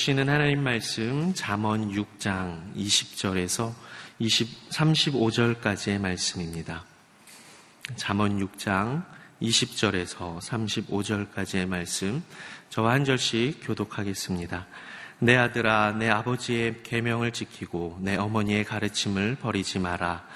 주시는 0.00 0.30
하나님 0.30 0.62
말씀 0.62 1.34
잠언 1.34 1.92
6장 1.92 2.74
20절에서 2.74 3.70
20, 4.18 4.70
35절까지의 4.70 6.00
말씀입니다. 6.00 6.86
잠언 7.96 8.38
6장 8.38 9.04
20절에서 9.42 10.38
35절까지의 10.40 11.68
말씀 11.68 12.22
저와 12.70 12.92
한 12.92 13.04
절씩 13.04 13.60
교독하겠습니다. 13.62 14.66
내 15.18 15.36
아들아 15.36 15.92
내 15.98 16.08
아버지의 16.08 16.82
계명을 16.82 17.32
지키고 17.32 17.98
내 18.00 18.16
어머니의 18.16 18.64
가르침을 18.64 19.34
버리지 19.34 19.80
마라. 19.80 20.26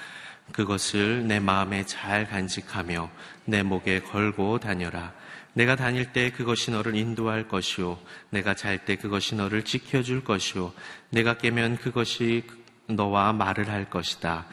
그것을 0.51 1.25
내 1.25 1.39
마음에 1.39 1.87
잘 1.87 2.27
간직하며 2.27 3.09
내 3.45 3.63
목에 3.63 4.01
걸고 4.01 4.59
다녀라. 4.59 5.11
내가 5.55 5.77
다닐 5.77 6.11
때 6.11 6.31
그것이 6.31 6.71
너를 6.71 6.95
인도할 6.95 7.47
것이요. 7.47 7.97
내가 8.29 8.55
잘 8.55 8.83
때 8.83 8.97
그것이 8.97 9.35
너를 9.35 9.63
지켜줄 9.63 10.25
것이요. 10.25 10.73
내가 11.11 11.37
깨면 11.37 11.77
그것이 11.77 12.43
너와 12.87 13.31
말을 13.31 13.69
할 13.69 13.89
것이다. 13.89 14.47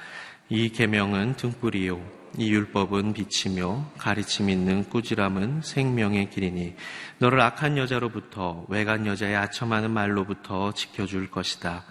이 0.49 0.69
계명은 0.69 1.35
등불이요. 1.35 2.01
이 2.39 2.53
율법은 2.53 3.15
빛이며 3.15 3.91
가르침 3.99 4.49
있는 4.49 4.89
꾸지람은 4.89 5.63
생명의 5.63 6.31
길이니 6.31 6.77
너를 7.19 7.41
악한 7.41 7.79
여자로부터 7.79 8.65
외간 8.69 9.05
여자의 9.05 9.35
아첨하는 9.35 9.91
말로부터 9.91 10.73
지켜줄 10.73 11.33
것이다. 11.33 11.85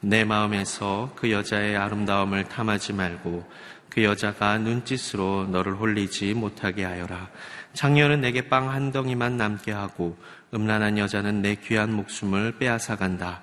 내 0.00 0.24
마음에서 0.24 1.12
그 1.16 1.30
여자의 1.30 1.76
아름다움을 1.76 2.44
탐하지 2.48 2.94
말고 2.94 3.44
그 3.94 4.02
여자가 4.02 4.58
눈짓으로 4.58 5.46
너를 5.46 5.74
홀리지 5.76 6.34
못하게 6.34 6.82
하여라. 6.84 7.28
장녀는 7.74 8.20
내게 8.20 8.48
빵 8.48 8.68
한 8.68 8.90
덩이만 8.90 9.36
남게 9.36 9.70
하고 9.70 10.18
음란한 10.52 10.98
여자는 10.98 11.42
내 11.42 11.54
귀한 11.54 11.92
목숨을 11.92 12.58
빼앗아 12.58 12.96
간다. 12.96 13.42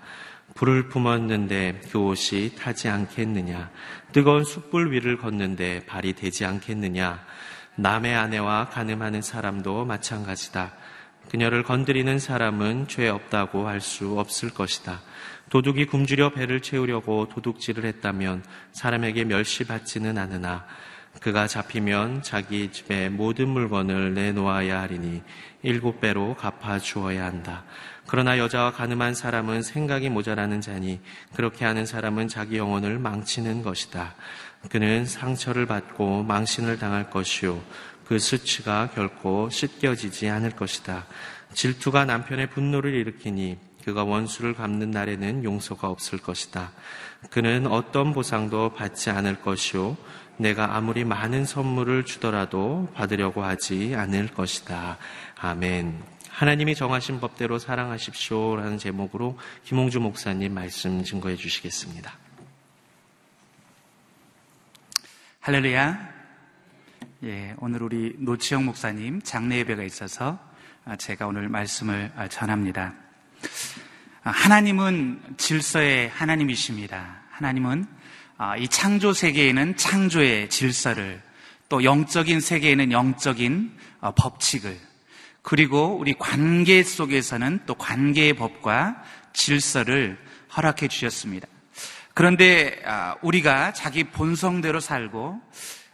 불을 0.56 0.90
품었는데 0.90 1.82
그 1.92 2.00
옷이 2.00 2.56
타지 2.56 2.90
않겠느냐? 2.90 3.70
뜨거운 4.12 4.44
숯불 4.44 4.92
위를 4.92 5.18
걷는데 5.18 5.86
발이 5.86 6.14
되지 6.14 6.44
않겠느냐? 6.46 7.24
남의 7.76 8.14
아내와 8.14 8.68
가늠하는 8.70 9.22
사람도 9.22 9.86
마찬가지다. 9.86 10.74
그녀를 11.30 11.64
건드리는 11.64 12.20
사람은 12.20 12.90
죄 12.90 13.08
없다고 13.08 13.70
할 13.70 13.80
수 13.80 14.20
없을 14.20 14.50
것이다. 14.50 15.00
도둑이 15.52 15.86
굶주려 15.86 16.30
배를 16.30 16.62
채우려고 16.62 17.28
도둑질을 17.28 17.84
했다면 17.84 18.42
사람에게 18.72 19.26
멸시받지는 19.26 20.18
않으나 20.18 20.66
그가 21.20 21.46
잡히면 21.46 22.24
자기 22.24 22.72
집의 22.72 23.10
모든 23.10 23.50
물건을 23.50 24.14
내놓아야 24.14 24.82
하리니 24.82 25.22
일곱 25.64 26.00
배로 26.00 26.36
갚아 26.36 26.80
주어야 26.80 27.26
한다. 27.26 27.66
그러나 28.08 28.38
여자와 28.38 28.72
가늠한 28.72 29.14
사람은 29.14 29.62
생각이 29.62 30.10
모자라는 30.10 30.62
자니 30.62 31.02
그렇게 31.36 31.66
하는 31.66 31.86
사람은 31.86 32.30
자기 32.30 32.56
영혼을 32.56 32.98
망치는 32.98 33.62
것이다. 33.62 34.16
그는 34.70 35.06
상처를 35.06 35.66
받고 35.66 36.24
망신을 36.24 36.80
당할 36.80 37.10
것이요. 37.10 37.62
그 38.06 38.20
수치가 38.20 38.90
결코 38.96 39.50
씻겨지지 39.50 40.30
않을 40.30 40.52
것이다. 40.52 41.06
질투가 41.54 42.06
남편의 42.06 42.52
분노를 42.52 42.94
일으키니 42.94 43.58
그가 43.84 44.04
원수를 44.04 44.54
갚는 44.54 44.92
날에는 44.92 45.44
용서가 45.44 45.90
없을 45.90 46.20
것이다. 46.20 46.72
그는 47.30 47.68
어떤 47.68 48.14
보상도 48.14 48.74
받지 48.74 49.10
않을 49.10 49.42
것이요. 49.42 49.98
내가 50.38 50.76
아무리 50.76 51.04
많은 51.04 51.46
선물을 51.46 52.06
주더라도 52.06 52.90
받으려고 52.96 53.44
하지 53.44 53.94
않을 53.96 54.28
것이다. 54.30 54.98
아멘. 55.40 56.02
하나님이 56.30 56.76
정하신 56.76 57.20
법대로 57.20 57.60
사랑하십시오. 57.60 58.56
라는 58.56 58.78
제목으로 58.78 59.38
김홍주 59.66 60.00
목사님 60.00 60.54
말씀 60.54 61.04
증거해 61.04 61.36
주시겠습니다. 61.36 62.12
할렐루야. 65.42 66.10
예, 67.24 67.56
오늘 67.60 67.84
우리 67.84 68.16
노치영 68.18 68.66
목사님 68.66 69.22
장례 69.22 69.58
예배가 69.58 69.84
있어서 69.84 70.40
제가 70.98 71.28
오늘 71.28 71.50
말씀을 71.50 72.12
전합니다. 72.30 72.96
하나님은 74.22 75.20
질서의 75.38 76.10
하나님이십니다. 76.10 77.24
하나님은 77.32 77.88
아, 78.38 78.56
이 78.56 78.68
창조 78.68 79.14
세계에는 79.14 79.78
창조의 79.78 80.50
질서를 80.50 81.22
또 81.70 81.84
영적인 81.84 82.40
세계에는 82.40 82.92
영적인 82.92 83.78
어, 84.00 84.12
법칙을 84.14 84.78
그리고 85.42 85.98
우리 85.98 86.14
관계 86.14 86.84
속에서는 86.84 87.62
또 87.66 87.74
관계의 87.74 88.34
법과 88.34 89.02
질서를 89.34 90.20
허락해 90.56 90.88
주셨습니다. 90.88 91.48
그런데 92.14 92.80
아, 92.86 93.16
우리가 93.24 93.74
자기 93.74 94.04
본성대로 94.04 94.80
살고 94.80 95.42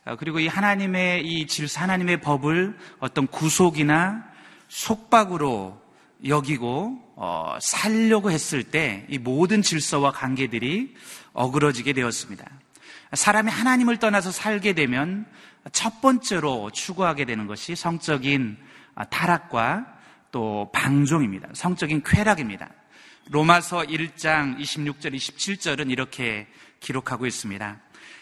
어, 0.03 0.15
그리고 0.17 0.41
이 0.41 0.47
하나님의 0.47 1.25
이 1.25 1.47
질서, 1.47 1.79
하나님의 1.79 2.19
법을 2.19 2.77
어떤 2.99 3.25
구속이나 3.27 4.25
속박으로 4.67 5.86
여기고 6.25 6.99
어, 7.15 7.57
살려고 7.61 8.31
했을 8.31 8.63
때 8.63 9.05
이 9.09 9.17
모든 9.17 9.61
질서와 9.61 10.11
관계들이 10.11 10.95
어그러지게 11.33 11.93
되었습니다. 11.93 12.45
사람이 13.13 13.49
하나님을 13.49 13.97
떠나서 13.97 14.31
살게 14.31 14.73
되면 14.73 15.25
첫 15.71 16.01
번째로 16.01 16.71
추구하게 16.71 17.25
되는 17.25 17.47
것이 17.47 17.75
성적인 17.75 18.57
아, 18.95 19.05
타락과 19.05 19.85
또 20.31 20.69
방종입니다. 20.73 21.49
성적인 21.53 22.03
쾌락입니다. 22.03 22.69
로마서 23.29 23.79
1장 23.83 24.57
26절, 24.59 25.13
27절은 25.13 25.91
이렇게 25.91 26.47
기록하고 26.79 27.25
있습니다. 27.25 27.77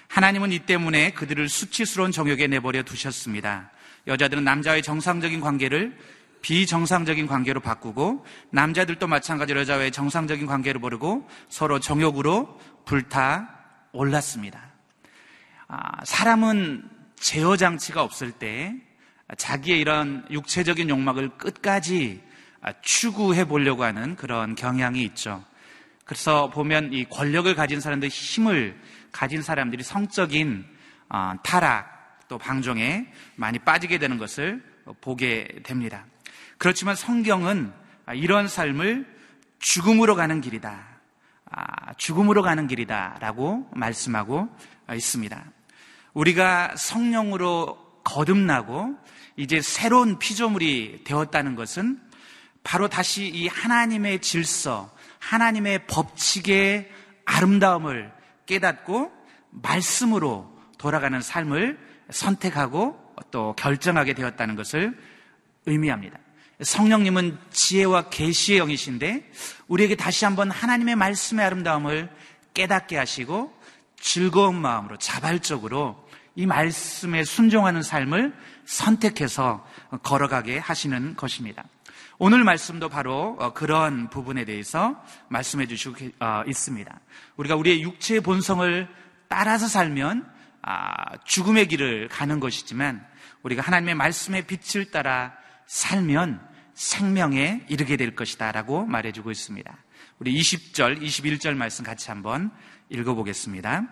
하나님은 0.08 0.52
이 0.52 0.60
때문에 0.60 1.12
그들을 1.12 1.48
수치스러운 1.50 2.12
정욕에 2.12 2.48
내버려 2.48 2.84
두셨습니다. 2.84 3.72
여자들은 4.08 4.44
남자의 4.44 4.84
정상적인 4.84 5.42
관계를 5.42 5.98
비정상적인 6.46 7.26
관계로 7.26 7.60
바꾸고 7.60 8.24
남자들도 8.52 9.08
마찬가지로 9.08 9.62
여자와의 9.62 9.90
정상적인 9.90 10.46
관계를 10.46 10.80
모르고 10.80 11.28
서로 11.50 11.80
정욕으로 11.80 12.60
불타 12.86 13.50
올랐습니다. 13.94 14.62
아, 15.68 16.06
사람은 16.06 16.88
제어 17.16 17.58
장치가 17.58 18.04
없을 18.04 18.32
때 18.32 18.76
자기의 19.36 19.80
이런 19.80 20.24
육체적인 20.30 20.88
욕망을 20.88 21.30
끝까지 21.30 22.22
추구해 22.84 23.46
보려고 23.46 23.84
하는 23.84 24.16
그런 24.16 24.54
경향이 24.54 25.02
있죠. 25.02 25.44
그래서 26.04 26.52
보면 26.52 26.94
이 26.94 27.06
권력을 27.06 27.56
가진 27.56 27.80
사람들, 27.80 28.08
힘을 28.10 28.80
가진 29.12 29.42
사람들이 29.42 29.82
성적인 29.82 30.64
어, 31.10 31.34
타락 31.44 32.28
또 32.28 32.38
방종에 32.38 33.08
많이 33.36 33.58
빠지게 33.58 33.98
되는 33.98 34.20
것을 34.20 34.64
보게 35.02 35.48
됩니다. 35.64 36.06
그렇지만 36.58 36.96
성경은 36.96 37.72
이런 38.16 38.48
삶을 38.48 39.06
죽음으로 39.60 40.16
가는 40.16 40.42
길이다. 40.42 40.96
아, 41.52 41.94
죽음으로 41.94 42.42
가는 42.42 42.68
길이다. 42.68 43.18
라고 43.20 43.70
말씀하고 43.74 44.50
있습니다. 44.94 45.44
우리가 46.14 46.76
성령으로 46.76 48.02
거듭나고 48.04 48.96
이제 49.38 49.62
새로운 49.62 50.18
피조물이 50.20 51.04
되었다는 51.04 51.56
것은 51.56 52.00
바로 52.64 52.88
다시 52.88 53.28
이 53.28 53.48
하나님의 53.48 54.22
질서, 54.22 54.92
하나님의 55.20 55.88
법칙의 55.88 56.92
아름다움을 57.26 58.12
깨닫고 58.46 59.12
말씀으로 59.50 60.52
돌아가는 60.78 61.20
삶을 61.22 61.80
선택하고 62.10 63.00
또 63.32 63.54
결정하게 63.56 64.14
되었다는 64.14 64.56
것을 64.56 64.98
의미합니다. 65.66 66.20
성령님은 66.62 67.38
지혜와 67.52 68.10
계시의 68.10 68.60
영이신데 68.60 69.32
우리에게 69.68 69.96
다시 69.96 70.26
한번 70.26 70.52
하나님의 70.52 70.96
말씀의 70.96 71.46
아름다움을 71.46 72.10
깨닫게 72.54 72.98
하시고 72.98 73.54
즐거운 74.00 74.56
마음으로 74.56 74.98
자발적으로 74.98 76.06
이 76.36 76.46
말씀에 76.46 77.24
순종하는 77.24 77.82
삶을 77.82 78.34
선택해서 78.66 79.66
걸어가게 80.04 80.58
하시는 80.58 81.16
것입니다. 81.16 81.64
오늘 82.18 82.44
말씀도 82.44 82.88
바로 82.88 83.36
어, 83.40 83.54
그런 83.54 84.10
부분에 84.10 84.46
대해서 84.46 85.02
말씀해 85.28 85.68
주시고 85.68 85.96
어, 86.20 86.44
있습니다. 86.48 87.00
우리가 87.36 87.56
우리의 87.56 87.82
육체의 87.82 88.22
본성을 88.22 88.88
따라서 89.28 89.68
살면 89.68 90.26
아, 90.62 91.18
죽음의 91.26 91.68
길을 91.68 92.08
가는 92.08 92.40
것이지만 92.40 93.06
우리가 93.44 93.62
하나님의 93.62 93.96
말씀의 93.96 94.48
빛을 94.48 94.92
따라 94.92 95.34
살면 95.68 96.56
생명에 96.74 97.66
이르게 97.70 97.98
될 97.98 98.16
것이다 98.16 98.52
라고 98.52 98.86
말해주고 98.86 99.32
있습니다. 99.32 99.78
우리 100.20 100.40
20절, 100.40 101.02
21절 101.02 101.56
말씀 101.56 101.84
같이 101.84 102.10
한번 102.10 102.52
읽어보겠습니다. 102.90 103.84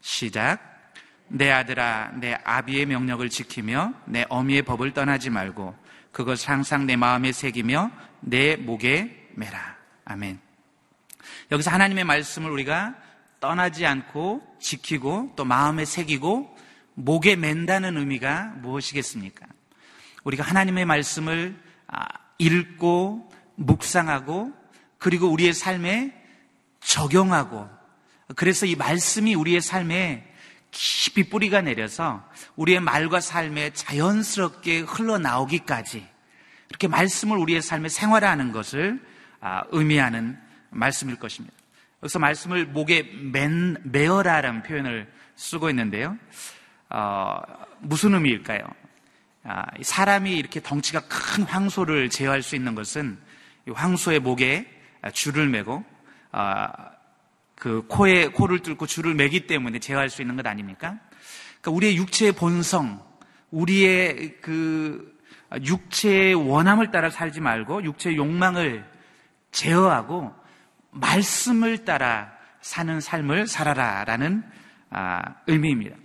시작. 0.00 0.92
내 1.28 1.50
아들아, 1.50 2.12
내 2.20 2.34
아비의 2.44 2.86
명령을 2.86 3.30
지키며 3.30 3.94
내 4.06 4.24
어미의 4.28 4.62
법을 4.62 4.92
떠나지 4.92 5.30
말고 5.30 5.74
그것을 6.12 6.50
항상 6.50 6.86
내 6.86 6.96
마음에 6.96 7.32
새기며 7.32 7.90
내 8.20 8.56
목에 8.56 9.30
매라. 9.34 9.76
아멘. 10.04 10.38
여기서 11.50 11.70
하나님의 11.70 12.04
말씀을 12.04 12.50
우리가 12.50 12.94
떠나지 13.40 13.84
않고 13.84 14.42
지키고 14.60 15.32
또 15.36 15.44
마음에 15.44 15.84
새기고 15.84 16.56
목에 16.94 17.36
맨다는 17.36 17.96
의미가 17.96 18.54
무엇이겠습니까? 18.58 19.46
우리가 20.24 20.42
하나님의 20.42 20.84
말씀을 20.84 21.56
아, 21.86 22.06
읽고 22.38 23.30
묵상하고 23.56 24.52
그리고 24.98 25.28
우리의 25.28 25.52
삶에 25.52 26.12
적용하고 26.80 27.68
그래서 28.36 28.66
이 28.66 28.74
말씀이 28.74 29.34
우리의 29.34 29.60
삶에 29.60 30.30
깊이 30.70 31.28
뿌리가 31.28 31.60
내려서 31.60 32.28
우리의 32.56 32.80
말과 32.80 33.20
삶에 33.20 33.70
자연스럽게 33.70 34.80
흘러나오기까지 34.80 36.06
이렇게 36.68 36.88
말씀을 36.88 37.36
우리의 37.36 37.62
삶에 37.62 37.88
생활하는 37.88 38.50
것을 38.52 39.00
아, 39.40 39.62
의미하는 39.70 40.38
말씀일 40.70 41.16
것입니다. 41.16 41.54
여기서 42.02 42.18
말씀을 42.18 42.66
목에 42.66 43.02
맨, 43.02 43.76
매어라라는 43.84 44.62
표현을 44.62 45.10
쓰고 45.36 45.70
있는데요. 45.70 46.18
어, 46.90 47.40
무슨 47.80 48.14
의미일까요? 48.14 48.60
아, 49.46 49.66
사람이 49.80 50.32
이렇게 50.32 50.60
덩치가 50.60 51.02
큰 51.06 51.44
황소를 51.44 52.08
제어할 52.08 52.42
수 52.42 52.56
있는 52.56 52.74
것은 52.74 53.18
황소의 53.70 54.20
목에 54.20 54.66
줄을 55.12 55.48
매고 55.48 55.84
아, 56.32 56.72
그 57.54 57.86
코에 57.86 58.28
코를 58.28 58.60
뚫고 58.60 58.86
줄을 58.86 59.14
매기 59.14 59.46
때문에 59.46 59.78
제어할 59.78 60.08
수 60.08 60.22
있는 60.22 60.36
것 60.36 60.46
아닙니까? 60.46 60.98
그러니까 61.60 61.70
우리의 61.70 61.96
육체의 61.96 62.32
본성, 62.32 63.02
우리의 63.50 64.38
그 64.40 65.14
육체의 65.62 66.34
원함을 66.34 66.90
따라 66.90 67.10
살지 67.10 67.40
말고 67.40 67.84
육체의 67.84 68.16
욕망을 68.16 68.84
제어하고 69.52 70.34
말씀을 70.90 71.84
따라 71.84 72.32
사는 72.60 73.00
삶을 73.00 73.46
살아라라는 73.46 74.42
아, 74.90 75.20
의미입니다. 75.46 75.96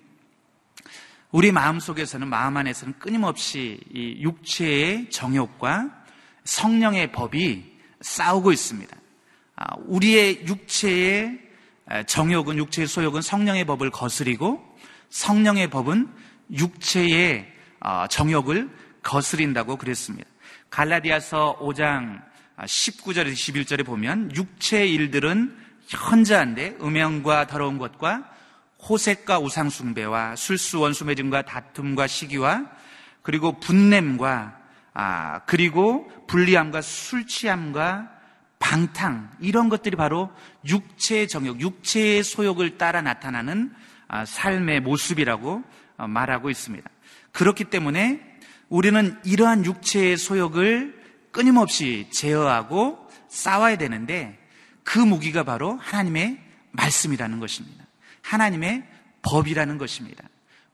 우리 1.31 1.51
마음 1.51 1.79
속에서는 1.79 2.27
마음 2.27 2.57
안에서는 2.57 2.95
끊임없이 2.97 3.79
이 3.93 4.19
육체의 4.21 5.11
정욕과 5.11 5.91
성령의 6.43 7.11
법이 7.11 7.77
싸우고 8.01 8.51
있습니다. 8.51 8.97
아, 9.57 9.75
우리의 9.85 10.47
육체의 10.47 11.39
정욕은 12.07 12.57
육체의 12.57 12.87
소욕은 12.87 13.21
성령의 13.21 13.65
법을 13.65 13.91
거스리고 13.91 14.63
성령의 15.09 15.69
법은 15.69 16.09
육체의 16.51 17.45
어, 17.81 18.07
정욕을 18.09 18.69
거스린다고 19.03 19.77
그랬습니다. 19.77 20.27
갈라디아서 20.71 21.59
5장 21.61 22.23
19절에서 22.57 23.33
21절에 23.33 23.85
보면 23.85 24.35
육체의 24.35 24.91
일들은 24.93 25.55
현저한데 25.87 26.77
음행과 26.81 27.45
더러운 27.45 27.77
것과 27.77 28.29
호색과 28.87 29.39
우상숭배와 29.39 30.35
술수 30.35 30.79
원수매증과 30.79 31.43
다툼과 31.43 32.07
시기와 32.07 32.65
그리고 33.21 33.59
분냄과 33.59 34.57
아, 34.93 35.39
그리고 35.45 36.09
불리함과 36.27 36.81
술 36.81 37.27
취함과 37.27 38.09
방탕 38.59 39.31
이런 39.39 39.69
것들이 39.69 39.95
바로 39.95 40.29
육체의 40.65 41.27
정욕, 41.27 41.61
육체의 41.61 42.23
소욕을 42.23 42.77
따라 42.77 43.01
나타나는 43.01 43.73
아, 44.07 44.25
삶의 44.25 44.81
모습이라고 44.81 45.63
어, 45.97 46.07
말하고 46.07 46.49
있습니다. 46.49 46.89
그렇기 47.31 47.65
때문에 47.65 48.21
우리는 48.69 49.17
이러한 49.23 49.65
육체의 49.65 50.17
소욕을 50.17 50.99
끊임없이 51.31 52.07
제어하고 52.11 53.07
싸워야 53.27 53.77
되는데 53.77 54.37
그 54.83 54.99
무기가 54.99 55.43
바로 55.43 55.77
하나님의 55.77 56.39
말씀이라는 56.71 57.39
것입니다. 57.39 57.78
하나님의 58.29 58.83
법이라는 59.23 59.77
것입니다. 59.79 60.23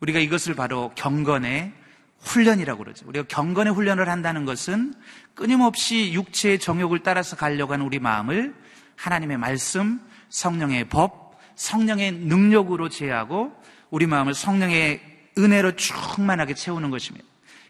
우리가 0.02 0.20
이것을 0.20 0.56
바로 0.56 0.92
경건의 0.96 1.72
훈련이라고 2.20 2.84
그러죠. 2.84 3.08
우리가 3.08 3.26
경건의 3.28 3.74
훈련을 3.74 4.10
한다는 4.10 4.46
것은 4.46 4.94
끊임없이 5.36 6.12
육체의 6.14 6.60
정욕을 6.60 7.00
따라서 7.00 7.36
가려고 7.36 7.74
하는 7.74 7.86
우리 7.86 8.00
마음을 8.00 8.54
하나님의 8.98 9.38
말씀, 9.38 10.02
성령의 10.30 10.90
법, 10.90 11.40
성령의 11.56 12.12
능력으로 12.12 12.90
제하고 12.90 13.54
우리 13.90 14.06
마음을 14.06 14.34
성령의 14.34 15.02
은혜로 15.38 15.76
충만하게 15.78 16.56
채우는 16.56 16.90
것입니다. 16.90 17.26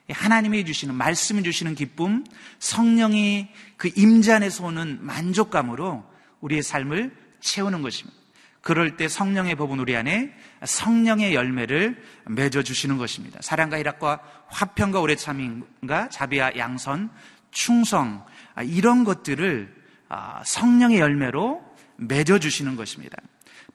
하나님이 0.10 0.66
주시는 0.66 0.96
말씀이 0.96 1.44
주시는 1.44 1.76
기쁨, 1.76 2.24
성령이 2.60 3.50
그 3.78 3.92
임재 3.96 4.34
안에서 4.34 4.66
오는 4.66 5.00
만족감으로 5.02 6.04
우리의 6.42 6.64
삶을 6.64 7.16
채우는 7.40 7.82
것입니다. 7.82 8.25
그럴 8.66 8.98
때 8.98 9.08
성령의 9.08 9.54
법은 9.58 9.80
우리 9.80 9.96
안에 9.96 10.34
성령의 10.66 11.36
열매를 11.36 12.02
맺어 12.26 12.64
주시는 12.64 12.98
것입니다. 12.98 13.38
사랑과 13.44 13.78
희락과 13.78 14.22
화평과 14.48 15.02
오래 15.02 15.16
참임과 15.16 16.10
자비와 16.10 16.58
양선, 16.58 17.12
충성 17.52 18.26
아, 18.56 18.64
이런 18.64 19.04
것들을 19.04 19.72
아, 20.10 20.42
성령의 20.44 20.98
열매로 20.98 21.64
맺어 21.98 22.40
주시는 22.40 22.76
것입니다. 22.76 23.16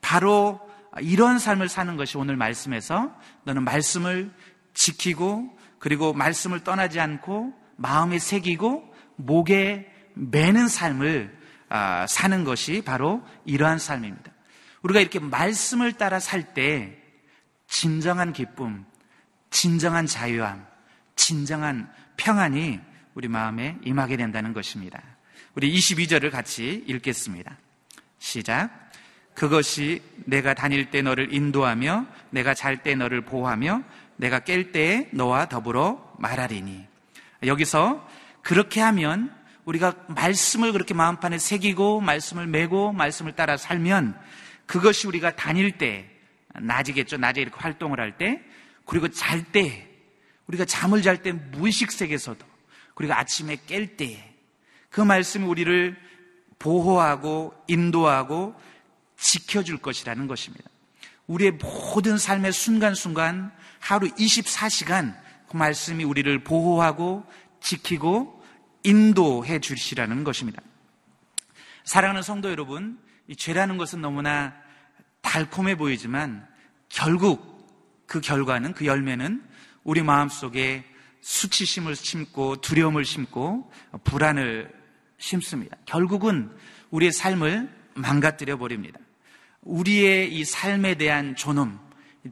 바로 0.00 0.60
이런 1.00 1.38
삶을 1.38 1.68
사는 1.68 1.96
것이 1.96 2.18
오늘 2.18 2.34
말씀에서 2.34 3.14
너는 3.44 3.62
말씀을 3.62 4.32
지키고 4.74 5.56
그리고 5.78 6.12
말씀을 6.14 6.64
떠나지 6.64 6.98
않고 6.98 7.54
마음에 7.76 8.18
새기고 8.18 8.92
목에 9.14 9.88
매는 10.14 10.66
삶을 10.66 11.38
아, 11.68 12.08
사는 12.08 12.42
것이 12.42 12.82
바로 12.84 13.22
이러한 13.44 13.78
삶입니다. 13.78 14.32
우리가 14.82 15.00
이렇게 15.00 15.18
말씀을 15.18 15.92
따라 15.94 16.20
살 16.20 16.54
때 16.54 16.96
진정한 17.66 18.32
기쁨, 18.32 18.84
진정한 19.50 20.06
자유함, 20.06 20.66
진정한 21.16 21.92
평안이 22.16 22.80
우리 23.14 23.28
마음에 23.28 23.76
임하게 23.84 24.16
된다는 24.16 24.52
것입니다. 24.52 25.00
우리 25.54 25.72
22절을 25.74 26.30
같이 26.30 26.84
읽겠습니다. 26.86 27.56
시작. 28.18 28.90
그것이 29.34 30.02
내가 30.26 30.54
다닐 30.54 30.90
때 30.90 31.02
너를 31.02 31.32
인도하며 31.32 32.06
내가 32.30 32.54
잘 32.54 32.82
때 32.82 32.94
너를 32.94 33.22
보호하며 33.22 33.82
내가 34.16 34.40
깰 34.40 34.72
때에 34.72 35.08
너와 35.12 35.48
더불어 35.48 36.14
말하리니. 36.18 36.86
여기서 37.46 38.06
그렇게 38.42 38.80
하면 38.80 39.34
우리가 39.64 39.94
말씀을 40.08 40.72
그렇게 40.72 40.94
마음판에 40.94 41.38
새기고 41.38 42.00
말씀을 42.00 42.46
메고 42.46 42.92
말씀을 42.92 43.32
따라 43.32 43.56
살면 43.56 44.18
그것이 44.70 45.08
우리가 45.08 45.34
다닐 45.34 45.78
때, 45.78 46.08
낮이겠죠. 46.54 47.16
낮에 47.16 47.40
이렇게 47.40 47.56
활동을 47.58 47.98
할 47.98 48.16
때, 48.16 48.40
그리고 48.86 49.08
잘 49.08 49.42
때, 49.42 49.88
우리가 50.46 50.64
잠을 50.64 51.02
잘 51.02 51.24
때 51.24 51.32
무의식 51.32 51.90
세계에서도, 51.90 52.46
그리고 52.94 53.12
아침에 53.14 53.56
깰 53.66 53.96
때, 53.96 54.32
그 54.88 55.00
말씀이 55.00 55.44
우리를 55.44 55.98
보호하고 56.60 57.52
인도하고 57.66 58.54
지켜줄 59.16 59.78
것이라는 59.78 60.28
것입니다. 60.28 60.70
우리의 61.26 61.50
모든 61.50 62.16
삶의 62.16 62.52
순간순간 62.52 63.52
하루 63.80 64.06
24시간 64.06 65.16
그 65.48 65.56
말씀이 65.56 66.04
우리를 66.04 66.44
보호하고 66.44 67.24
지키고 67.60 68.40
인도해 68.84 69.58
주시라는 69.58 70.22
것입니다. 70.22 70.62
사랑하는 71.82 72.22
성도 72.22 72.50
여러분, 72.50 73.00
이 73.30 73.36
죄라는 73.36 73.76
것은 73.76 74.00
너무나 74.00 74.52
달콤해 75.22 75.76
보이지만 75.76 76.44
결국 76.88 78.04
그 78.06 78.20
결과는 78.20 78.72
그 78.72 78.86
열매는 78.86 79.40
우리 79.84 80.02
마음 80.02 80.28
속에 80.28 80.84
수치심을 81.20 81.94
심고 81.94 82.56
두려움을 82.56 83.04
심고 83.04 83.70
불안을 84.02 84.72
심습니다. 85.18 85.76
결국은 85.84 86.50
우리의 86.90 87.12
삶을 87.12 87.70
망가뜨려 87.94 88.58
버립니다. 88.58 88.98
우리의 89.62 90.34
이 90.34 90.44
삶에 90.44 90.96
대한 90.96 91.36
존엄, 91.36 91.78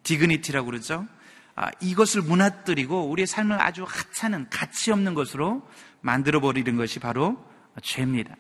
디그니티라고 0.03 0.67
그러죠. 0.67 1.07
아, 1.55 1.71
이것을 1.81 2.23
무너뜨리고 2.23 3.09
우리의 3.09 3.29
삶을 3.29 3.63
아주 3.63 3.85
하찮은 3.87 4.49
가치 4.51 4.91
없는 4.91 5.15
것으로 5.15 5.65
만들어 6.01 6.41
버리는 6.41 6.75
것이 6.75 6.99
바로 6.99 7.45
죄입니다. 7.83 8.35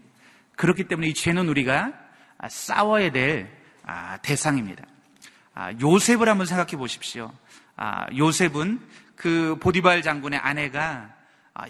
그렇기 0.56 0.88
때문에 0.88 1.06
이 1.06 1.14
죄는 1.14 1.48
우리가 1.48 1.84
아, 1.86 2.07
싸워야 2.48 3.10
될 3.10 3.50
아, 3.84 4.18
대상입니다. 4.18 4.84
아, 5.54 5.72
요셉을 5.80 6.28
한번 6.28 6.46
생각해 6.46 6.76
보십시오. 6.76 7.32
요셉은 8.16 8.80
그 9.16 9.56
보디발 9.60 10.02
장군의 10.02 10.38
아내가 10.38 11.14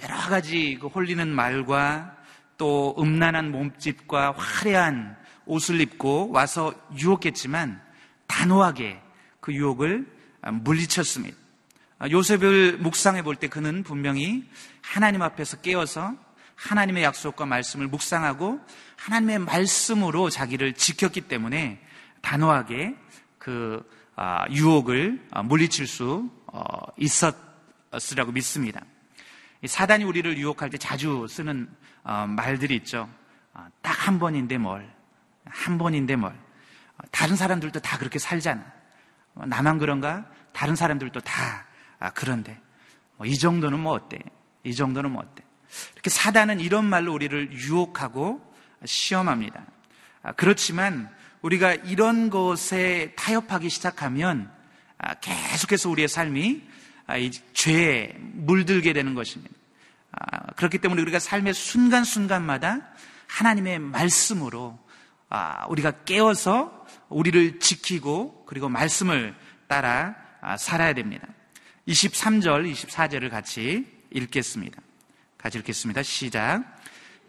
여러 0.02 0.16
가지 0.16 0.76
그 0.80 0.88
홀리는 0.88 1.26
말과 1.28 2.14
또 2.58 2.94
음란한 2.98 3.50
몸짓과 3.50 4.34
화려한 4.36 5.16
옷을 5.46 5.80
입고 5.80 6.30
와서 6.30 6.74
유혹했지만 6.98 7.80
단호하게 8.26 9.00
그 9.40 9.54
유혹을 9.54 10.06
물리쳤습니다. 10.52 11.36
요셉을 12.10 12.78
묵상해 12.78 13.22
볼 13.22 13.36
때 13.36 13.48
그는 13.48 13.82
분명히 13.82 14.44
하나님 14.82 15.22
앞에서 15.22 15.60
깨어서 15.60 16.14
하나님의 16.58 17.04
약속과 17.04 17.46
말씀을 17.46 17.86
묵상하고 17.86 18.60
하나님의 18.96 19.38
말씀으로 19.40 20.28
자기를 20.28 20.74
지켰기 20.74 21.22
때문에 21.22 21.80
단호하게 22.20 22.96
그 23.38 23.88
아, 24.16 24.44
유혹을 24.50 25.28
아, 25.30 25.42
물리칠 25.42 25.86
수 25.86 26.28
어, 26.46 26.62
있었으라고 26.96 28.32
믿습니다. 28.32 28.80
사단이 29.64 30.02
우리를 30.04 30.36
유혹할 30.38 30.70
때 30.70 30.78
자주 30.78 31.26
쓰는 31.28 31.68
어, 32.02 32.26
말들이 32.26 32.74
있죠. 32.76 33.08
딱 33.82 33.98
한 34.08 34.18
번인데 34.18 34.56
뭘, 34.56 34.90
한 35.44 35.76
번인데 35.76 36.16
뭘. 36.16 36.34
다른 37.10 37.36
사람들도 37.36 37.80
다 37.80 37.98
그렇게 37.98 38.18
살잖아. 38.18 38.64
나만 39.34 39.78
그런가? 39.78 40.24
다른 40.52 40.74
사람들도 40.74 41.20
다 41.20 41.66
그런데. 42.14 42.58
뭐이 43.18 43.36
정도는 43.36 43.78
뭐 43.78 43.92
어때? 43.92 44.18
이 44.64 44.74
정도는 44.74 45.10
뭐 45.10 45.22
어때? 45.22 45.44
이렇게 45.94 46.10
사단은 46.10 46.60
이런 46.60 46.84
말로 46.84 47.12
우리를 47.12 47.52
유혹하고 47.52 48.40
시험합니다. 48.84 49.64
아, 50.22 50.32
그렇지만 50.32 51.10
우리가 51.42 51.74
이런 51.74 52.30
것에 52.30 53.14
타협하기 53.16 53.68
시작하면 53.68 54.50
아, 54.98 55.14
계속해서 55.14 55.90
우리의 55.90 56.08
삶이 56.08 56.62
아, 57.06 57.14
죄에 57.54 58.14
물들게 58.18 58.92
되는 58.92 59.14
것입니다. 59.14 59.54
그렇기 60.56 60.78
때문에 60.78 61.02
우리가 61.02 61.18
삶의 61.18 61.54
순간순간마다 61.54 62.80
하나님의 63.28 63.78
말씀으로 63.78 64.78
우리가 65.68 66.02
깨어서 66.06 66.86
우리를 67.08 67.60
지키고 67.60 68.44
그리고 68.46 68.68
말씀을 68.68 69.36
따라 69.68 70.16
살아야 70.58 70.94
됩니다. 70.94 71.28
23절, 71.86 72.72
24절을 72.72 73.30
같이 73.30 73.86
읽겠습니다. 74.10 74.80
같이 75.38 75.58
읽겠습니다. 75.58 76.02
시작. 76.02 76.64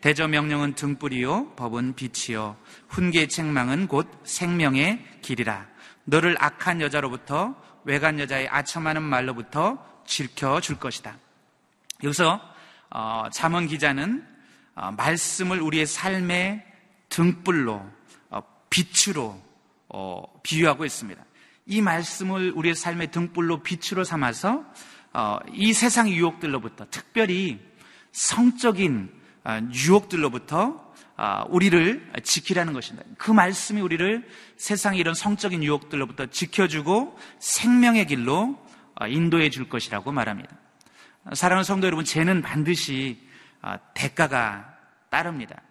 대저 0.01 0.27
명령은 0.27 0.73
등불이요, 0.73 1.55
법은 1.55 1.93
빛이요, 1.93 2.57
훈계 2.87 3.27
책망은 3.27 3.87
곧 3.87 4.09
생명의 4.23 5.05
길이라. 5.21 5.67
너를 6.05 6.35
악한 6.39 6.81
여자로부터 6.81 7.55
외간 7.83 8.19
여자의 8.19 8.47
아첨하는 8.49 9.03
말로부터 9.03 9.85
지켜 10.05 10.59
줄 10.59 10.79
것이다. 10.79 11.17
여기서 12.03 12.41
어, 12.89 13.25
잠언 13.31 13.67
기자는 13.67 14.25
어, 14.73 14.91
말씀을 14.91 15.61
우리의 15.61 15.85
삶의 15.85 16.65
등불로 17.09 17.85
어, 18.29 18.41
빛으로 18.69 19.39
어, 19.89 20.23
비유하고 20.41 20.85
있습니다. 20.85 21.23
이 21.67 21.81
말씀을 21.81 22.53
우리의 22.55 22.73
삶의 22.73 23.11
등불로 23.11 23.61
빛으로 23.61 24.03
삼아서 24.03 24.65
어, 25.13 25.37
이 25.53 25.73
세상 25.73 26.09
유혹들로부터 26.09 26.87
특별히 26.89 27.59
성적인 28.11 29.11
아, 29.43 29.61
유혹들로부터 29.73 30.93
아, 31.15 31.43
우리를 31.49 32.11
지키라는 32.23 32.73
것입니다. 32.73 33.07
그 33.17 33.31
말씀이 33.31 33.81
우리를 33.81 34.27
세상의 34.57 34.99
이런 34.99 35.13
성적인 35.13 35.63
유혹들로부터 35.63 36.27
지켜주고 36.27 37.17
생명의 37.39 38.07
길로 38.07 38.57
아, 38.95 39.07
인도해 39.07 39.49
줄 39.49 39.69
것이라고 39.69 40.11
말합니다. 40.11 40.49
사랑하는 41.33 41.63
성도 41.63 41.87
여러분, 41.87 42.05
죄는 42.05 42.41
반드시 42.41 43.19
대가가 43.93 44.73
따릅니다. 45.09 45.61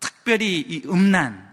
특별히 0.00 0.60
이 0.60 0.82
음란, 0.86 1.46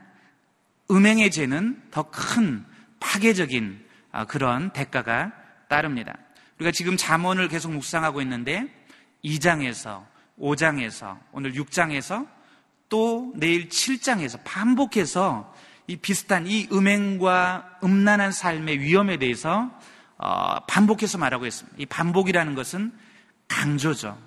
음행의 0.91 1.31
죄는 1.31 1.81
더 1.91 2.03
큰 2.03 2.63
파괴적인 2.99 3.83
그런 4.27 4.71
대가가 4.71 5.33
따릅니다. 5.67 6.15
우리가 6.57 6.71
지금 6.71 6.95
잠언을 6.95 7.47
계속 7.47 7.73
묵상하고 7.73 8.21
있는데 8.21 8.67
2장에서 9.25 10.05
5장에서 10.39 11.19
오늘 11.31 11.53
6장에서 11.53 12.27
또 12.89 13.33
내일 13.35 13.69
7장에서 13.69 14.39
반복해서 14.43 15.53
이 15.87 15.97
비슷한 15.97 16.47
이 16.47 16.67
음행과 16.71 17.79
음란한 17.83 18.31
삶의 18.31 18.79
위험에 18.79 19.17
대해서 19.17 19.71
어, 20.17 20.59
반복해서 20.65 21.17
말하고 21.17 21.45
있습니다. 21.45 21.77
이 21.79 21.85
반복이라는 21.85 22.55
것은 22.55 22.93
강조죠. 23.47 24.17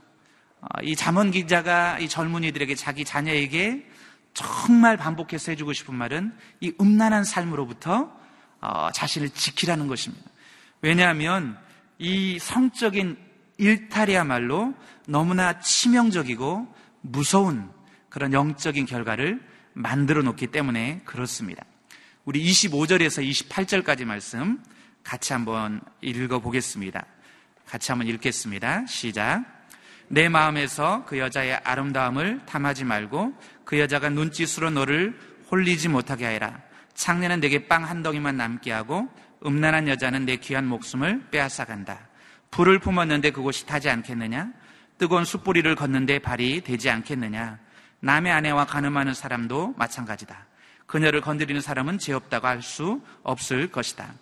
어, 0.61 0.67
이 0.83 0.95
잠언 0.95 1.31
기자가 1.31 1.99
이 1.99 2.09
젊은이들에게 2.09 2.75
자기 2.75 3.05
자녀에게 3.05 3.87
정말 4.35 4.97
반복해서 4.99 5.53
해주고 5.53 5.73
싶은 5.73 5.95
말은 5.95 6.37
이 6.61 6.75
음란한 6.81 7.25
삶으로부터 7.25 8.13
어, 8.61 8.91
자신을 8.93 9.31
지키라는 9.31 9.87
것입니다. 9.87 10.29
왜냐하면 10.83 11.59
이 11.99 12.39
성적인 12.39 13.17
일탈이야말로 13.59 14.75
너무나 15.07 15.59
치명적이고 15.61 16.75
무서운 17.01 17.71
그런 18.09 18.33
영적인 18.33 18.87
결과를 18.87 19.41
만들어 19.73 20.23
놓기 20.23 20.49
때문에 20.49 21.03
그렇습니다. 21.05 21.65
우리 22.25 22.45
25절에서 22.45 23.49
28절까지 23.49 24.05
말씀 24.05 24.63
같이 25.05 25.33
한번 25.33 25.81
읽어 26.01 26.41
보겠습니다. 26.41 27.07
같이 27.67 27.93
한번 27.93 28.09
읽겠습니다. 28.09 28.87
시작. 28.87 29.45
내 30.09 30.29
마음에서 30.29 31.05
그 31.05 31.19
여자의 31.19 31.55
아름다움을 31.55 32.45
탐하지 32.47 32.85
말고 32.85 33.35
그 33.65 33.79
여자가 33.79 34.09
눈짓으로 34.09 34.71
너를 34.71 35.19
홀리지 35.51 35.89
못하게 35.89 36.27
하여라. 36.27 36.61
창녀는 36.95 37.41
내게 37.41 37.69
빵 37.69 37.85
한 37.85 38.03
덩이만 38.03 38.37
남게 38.37 38.73
하고 38.73 39.09
음란한 39.45 39.87
여자는 39.89 40.25
내 40.25 40.37
귀한 40.37 40.67
목숨을 40.67 41.29
빼앗아 41.31 41.65
간다. 41.65 42.09
불을 42.51 42.79
품었는데 42.79 43.31
그곳이 43.31 43.67
타지 43.67 43.91
않겠느냐? 43.91 44.51
뜨거운 44.99 45.25
숯불이를 45.25 45.75
걷는데 45.75 46.21
발이 46.21 46.63
되지 46.63 46.91
않겠느냐? 46.91 47.59
남의 48.01 48.33
아내와 48.33 48.67
가늠하는 48.67 49.15
사람도 49.15 49.75
마찬가지다. 49.77 50.47
그녀를 50.87 51.21
건드리는 51.21 51.61
사람은 51.61 51.99
죄 51.99 52.13
없다고 52.13 52.47
할 52.47 52.63
수 52.63 53.03
없을 53.23 53.71
것이다. 53.71 54.15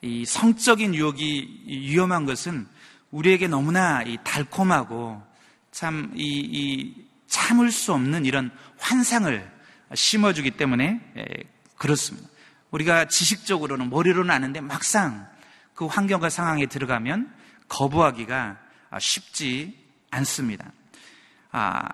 이 0.00 0.24
성적인 0.24 0.94
유혹이 0.94 1.64
위험한 1.66 2.26
것은 2.26 2.66
우리에게 3.10 3.48
너무나 3.48 4.02
달콤하고 4.24 5.22
참, 5.70 6.12
이, 6.14 6.38
이 6.38 7.06
참을 7.26 7.70
수 7.70 7.92
없는 7.92 8.24
이런 8.24 8.50
환상을 8.78 9.50
심어주기 9.94 10.52
때문에 10.52 11.00
그렇습니다. 11.76 12.28
우리가 12.70 13.06
지식적으로는 13.06 13.90
머리로는 13.90 14.30
아는데 14.30 14.60
막상 14.60 15.28
그 15.74 15.86
환경과 15.86 16.30
상황에 16.30 16.66
들어가면 16.66 17.32
거부하기가 17.68 18.58
쉽지 18.98 19.76
않습니다. 20.10 20.72
아, 21.50 21.88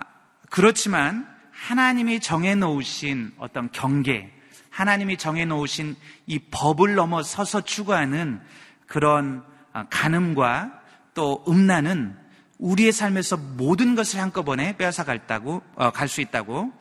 그렇지만 0.50 1.26
하나님이 1.52 2.20
정해놓으신 2.20 3.32
어떤 3.38 3.70
경계, 3.72 4.32
하나님이 4.70 5.16
정해놓으신 5.16 5.96
이 6.26 6.38
법을 6.38 6.94
넘어서서 6.94 7.62
추구하는 7.62 8.40
그런 8.86 9.44
아, 9.72 9.86
간음과 9.90 10.80
또 11.14 11.44
음란은 11.48 12.16
우리의 12.58 12.92
삶에서 12.92 13.36
모든 13.36 13.94
것을 13.94 14.20
한꺼번에 14.20 14.76
빼앗아 14.76 15.04
갈다고 15.04 15.62
어, 15.74 15.90
갈수 15.90 16.20
있다고 16.20 16.72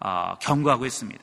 어, 0.00 0.34
경고하고 0.40 0.86
있습니다. 0.86 1.22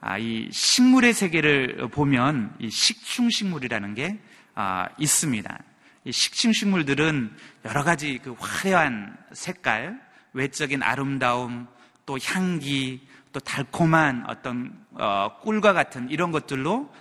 아, 0.00 0.18
이 0.18 0.48
식물의 0.52 1.12
세계를 1.12 1.88
보면 1.90 2.54
이 2.60 2.70
식충식물이라는 2.70 3.94
게 3.94 4.18
아, 4.54 4.88
있습니다. 4.98 5.58
이 6.04 6.12
식충식물들은 6.12 7.36
여러 7.64 7.84
가지 7.84 8.18
그 8.22 8.34
화려한 8.38 9.16
색깔, 9.32 10.00
외적인 10.32 10.82
아름다움, 10.82 11.66
또 12.06 12.18
향기, 12.24 13.06
또 13.32 13.40
달콤한 13.40 14.24
어떤 14.28 14.72
어, 14.92 15.38
꿀과 15.42 15.72
같은 15.72 16.08
이런 16.10 16.32
것들로 16.32 16.92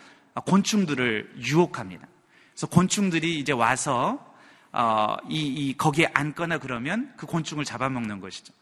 곤충들을 0.46 1.36
유혹합니다. 1.40 2.08
그래서 2.52 2.68
곤충들이 2.68 3.40
이제 3.40 3.54
와서 3.54 4.24
어, 4.72 5.16
이, 5.30 5.48
이, 5.48 5.78
거기에 5.78 6.10
앉거나 6.14 6.58
그러면 6.60 7.14
그 7.18 7.26
곤충을 7.26 7.66
잡아먹는 7.66 8.20
것이죠. 8.20 8.54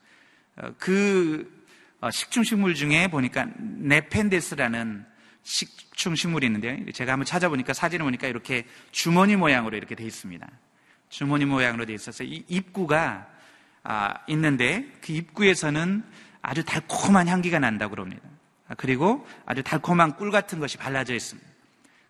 어, 0.57 0.73
그 0.77 1.65
어, 2.01 2.11
식충식물 2.11 2.75
중에 2.75 3.07
보니까 3.07 3.47
네펜데스라는 3.57 5.05
식충 5.45 6.15
식물이 6.15 6.47
있는데 6.47 6.83
제가 6.91 7.13
한번 7.13 7.25
찾아보니까 7.25 7.73
사진을 7.73 8.03
보니까 8.03 8.27
이렇게 8.27 8.65
주머니 8.91 9.35
모양으로 9.35 9.77
이렇게 9.77 9.93
되어 9.95 10.05
있습니다. 10.05 10.45
주머니 11.09 11.45
모양으로 11.45 11.85
되어 11.85 11.95
있어서 11.95 12.23
이 12.23 12.43
입구가 12.47 13.27
아, 13.83 14.13
있는데 14.27 14.91
그 15.01 15.13
입구에서는 15.13 16.03
아주 16.41 16.65
달콤한 16.65 17.27
향기가 17.27 17.59
난다고 17.59 17.91
그럽니다. 17.91 18.23
아, 18.67 18.73
그리고 18.73 19.25
아주 19.45 19.61
달콤한 19.61 20.15
꿀 20.15 20.31
같은 20.31 20.59
것이 20.59 20.77
발라져 20.77 21.13
있습니다. 21.13 21.47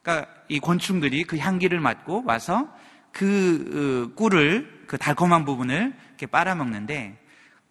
그러니까 0.01 0.31
이 0.47 0.59
곤충들이 0.59 1.25
그 1.25 1.37
향기를 1.37 1.81
맡고 1.81 2.23
와서 2.25 2.73
그 3.11 4.11
어, 4.13 4.15
꿀을 4.15 4.85
그 4.87 4.97
달콤한 4.97 5.43
부분을 5.43 5.93
이렇게 6.09 6.25
빨아먹는데 6.25 7.21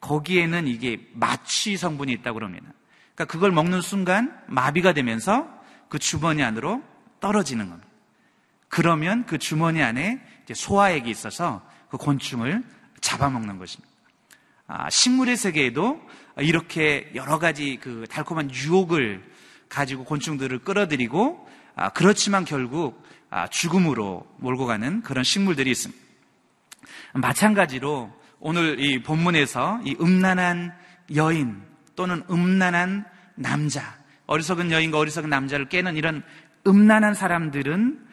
거기에는 0.00 0.66
이게 0.68 1.08
마취 1.14 1.78
성분이 1.78 2.12
있다고 2.12 2.34
그럽니다. 2.34 2.66
그러니까 3.14 3.32
그걸 3.32 3.52
먹는 3.52 3.80
순간 3.80 4.36
마비가 4.46 4.92
되면서 4.92 5.48
그 5.88 5.98
주머니 5.98 6.42
안으로 6.42 6.82
떨어지는 7.20 7.68
겁니다. 7.68 7.88
그러면 8.68 9.24
그 9.26 9.38
주머니 9.38 9.82
안에 9.82 10.20
소화액이 10.52 11.08
있어서 11.08 11.62
그 11.88 11.96
곤충을 11.96 12.64
잡아먹는 13.00 13.58
것입니다. 13.58 13.94
아, 14.66 14.90
식물의 14.90 15.36
세계에도 15.36 16.00
이렇게 16.38 17.10
여러 17.14 17.38
가지 17.38 17.78
그 17.80 18.06
달콤한 18.10 18.50
유혹을 18.52 19.22
가지고 19.68 20.04
곤충들을 20.04 20.60
끌어들이고 20.60 21.48
아, 21.76 21.90
그렇지만 21.90 22.44
결국 22.44 23.02
아, 23.30 23.46
죽음으로 23.48 24.26
몰고 24.38 24.66
가는 24.66 25.02
그런 25.02 25.22
식물들이 25.22 25.70
있습니다. 25.70 26.02
마찬가지로 27.14 28.12
오늘 28.40 28.80
이 28.80 29.02
본문에서 29.02 29.80
이 29.84 29.96
음란한 30.00 30.74
여인 31.14 31.62
또는 31.96 32.22
음란한 32.30 33.04
남자, 33.34 33.98
어리석은 34.26 34.70
여인과 34.70 34.98
어리석은 34.98 35.28
남자를 35.30 35.68
깨는 35.68 35.96
이런 35.96 36.22
음란한 36.66 37.14
사람들은 37.14 38.06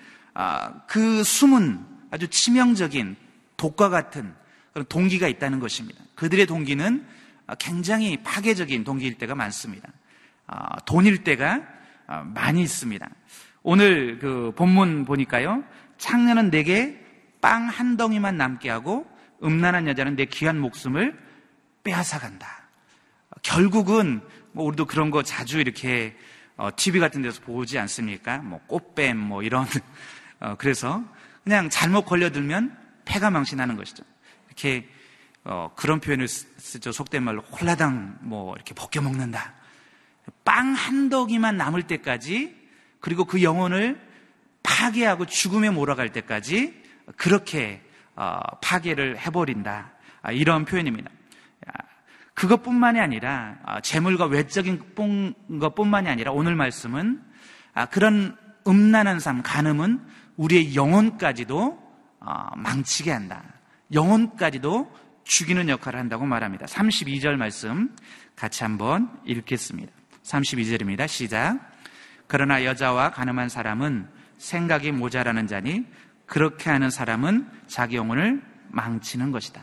그 0.88 1.24
숨은 1.24 1.86
아주 2.12 2.28
치명적인 2.28 3.16
독과 3.58 3.90
같은 3.90 4.34
그런 4.74 4.86
동기가 4.88 5.28
있다는 5.28 5.60
것입니다. 5.60 6.04
그들의 6.16 6.46
동기는 6.46 7.06
굉장히 7.60 8.18
파괴적인 8.24 8.84
동기일 8.84 9.18
때가 9.18 9.36
많습니다. 9.36 9.90
돈일 10.86 11.24
때가 11.24 11.62
많이 12.34 12.62
있습니다. 12.62 13.10
오늘 13.64 14.20
그 14.20 14.52
본문 14.56 15.06
보니까요. 15.06 15.64
창녀는 15.98 16.50
내게 16.50 17.00
빵 17.42 17.68
한 17.68 17.98
덩이만 17.98 18.38
남게 18.38 18.70
하고 18.70 19.10
음란한 19.44 19.88
여자는 19.88 20.16
내 20.16 20.26
귀한 20.26 20.60
목숨을 20.60 21.18
빼앗아 21.84 22.20
간다. 22.20 22.61
결국은 23.42 24.22
뭐 24.52 24.66
우리도 24.66 24.86
그런 24.86 25.12
거 25.12 25.24
자주 25.24 25.60
이렇게 25.60 26.16
어, 26.58 26.70
TV 26.76 27.00
같은 27.00 27.22
데서 27.22 27.42
보지 27.42 27.80
않습니까? 27.80 28.40
뭐 28.40 28.60
꽃뱀 28.68 29.18
뭐 29.18 29.44
이런 29.44 29.66
어, 30.40 30.56
그래서 30.58 31.04
그냥 31.44 31.70
잘못 31.70 32.06
걸려들면 32.06 32.78
폐가 33.06 33.32
망신하는 33.32 33.76
것이죠. 33.76 34.04
이렇게 34.48 34.88
어, 35.44 35.72
그런 35.76 36.00
표현을 36.00 36.28
쓰죠. 36.28 36.92
속된 36.92 37.24
말로 37.24 37.42
홀라당 37.42 38.20
뭐 38.22 38.56
이렇게 38.56 38.74
벗겨 38.76 39.02
먹는다. 39.02 39.54
빵한 40.46 41.10
덩이만 41.10 41.58
남을 41.58 41.84
때까지 41.84 42.56
그리고 43.00 43.26
그 43.26 43.42
영혼을 43.42 44.00
파괴하고 44.64 45.26
죽음에 45.26 45.70
몰아갈 45.72 46.12
때까지 46.12 46.82
그렇게 47.18 47.82
어, 48.16 48.40
파괴를 48.62 49.18
해버린다. 49.20 49.94
아, 50.22 50.32
이런 50.32 50.66
표현입니다. 50.66 51.10
그것뿐만이 52.42 53.00
아니라 53.00 53.58
아, 53.64 53.82
재물과 53.82 54.26
외적인 54.26 54.96
것뿐만이 55.60 56.10
아니라 56.10 56.32
오늘 56.32 56.56
말씀은 56.56 57.22
아, 57.76 57.86
그런 57.86 58.36
음란한 58.68 59.20
삶, 59.20 59.44
간음은 59.44 60.02
우리의 60.38 60.76
영혼까지도 60.76 61.80
망치게 62.56 63.12
한다. 63.12 63.44
영혼까지도 63.94 64.92
죽이는 65.24 65.70
역할을 65.70 66.00
한다고 66.00 66.26
말합니다. 66.26 66.66
32절 66.66 67.36
말씀 67.36 67.96
같이 68.36 68.64
한번 68.64 69.12
읽겠습니다. 69.26 69.92
32절입니다. 70.24 71.08
시작. 71.08 71.60
그러나 72.26 72.66
여자와 72.66 73.12
가늠한 73.12 73.50
사람은 73.50 74.08
생각이 74.40 74.92
모자라는 74.92 75.46
자니 75.46 75.86
그렇게 76.26 76.72
하는 76.72 76.90
사람은 76.90 77.48
자기 77.68 77.98
영혼을 77.98 78.42
망치는 78.70 79.32
것이다. 79.32 79.62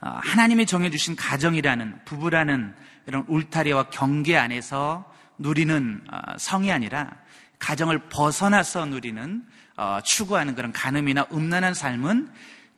어, 0.00 0.18
하나님이 0.22 0.66
정해주신 0.66 1.16
가정이라는 1.16 2.04
부부라는 2.04 2.74
이런 3.06 3.24
울타리와 3.28 3.90
경계 3.90 4.36
안에서 4.36 5.10
누리는 5.38 6.02
어, 6.10 6.38
성이 6.38 6.72
아니라 6.72 7.10
가정을 7.58 8.08
벗어나서 8.08 8.86
누리는 8.86 9.44
어, 9.76 9.98
추구하는 10.04 10.54
그런 10.54 10.72
가늠이나 10.72 11.26
음란한 11.32 11.74
삶은 11.74 12.30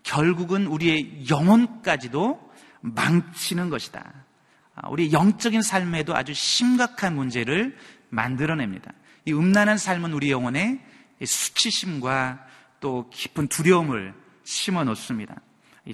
결국은 0.02 0.66
우리의 0.66 1.28
영혼까지도 1.30 2.52
망치는 2.80 3.70
것이다. 3.70 4.12
우리 4.88 5.12
영적인 5.12 5.62
삶에도 5.62 6.16
아주 6.16 6.34
심각한 6.34 7.14
문제를 7.14 7.76
만들어냅니다. 8.08 8.90
이 9.24 9.32
음란한 9.32 9.78
삶은 9.78 10.12
우리 10.12 10.30
영혼에 10.30 10.84
수치심과 11.24 12.44
또 12.80 13.08
깊은 13.10 13.46
두려움을 13.46 14.12
심어 14.42 14.82
놓습니다. 14.82 15.36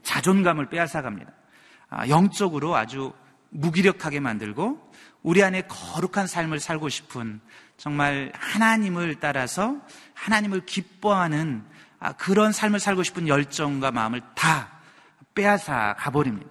자존감을 0.03 0.69
빼앗아갑니다. 0.69 1.33
아, 1.91 2.09
영적으로 2.09 2.77
아주 2.77 3.13
무기력하게 3.51 4.21
만들고 4.21 4.93
우리 5.23 5.43
안에 5.43 5.63
거룩한 5.63 6.27
삶을 6.27 6.61
살고 6.61 6.89
싶은 6.89 7.41
정말 7.77 8.33
하나님을 8.35 9.17
따라서 9.21 9.77
하나님을 10.15 10.67
기뻐하는 10.67 11.65
아, 12.01 12.13
그런 12.13 12.53
삶을 12.53 12.79
살고 12.79 13.03
싶은 13.03 13.29
열정과 13.29 13.91
마음을 13.91 14.21
다 14.35 14.71
빼앗아 15.35 15.95
가버립니다. 15.99 16.51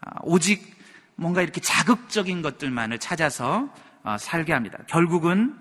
아, 0.00 0.18
오직 0.22 0.76
뭔가 1.16 1.42
이렇게 1.42 1.60
자극적인 1.60 2.42
것들만을 2.42 2.98
찾아서 2.98 3.72
어, 4.02 4.16
살게 4.18 4.52
합니다. 4.52 4.78
결국은 4.86 5.56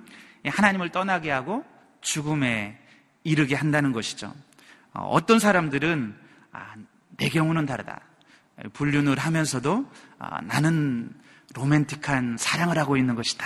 하나님을 0.45 0.89
떠나게 0.89 1.32
하고 1.32 1.65
죽음에 2.01 2.80
이르게 3.23 3.56
한다는 3.56 3.91
것이죠. 3.91 4.34
어, 4.93 5.08
어떤 5.10 5.39
사람들은 5.39 6.15
아, 6.51 6.75
내 7.17 7.30
경우는 7.30 7.65
다르다. 7.65 8.01
불륜을 8.73 9.17
하면서도 9.17 9.91
아, 10.19 10.41
나는 10.41 11.12
로맨틱한 11.54 12.38
사랑을 12.38 12.78
하고 12.78 12.97
있는 12.97 13.15
것이다. 13.15 13.45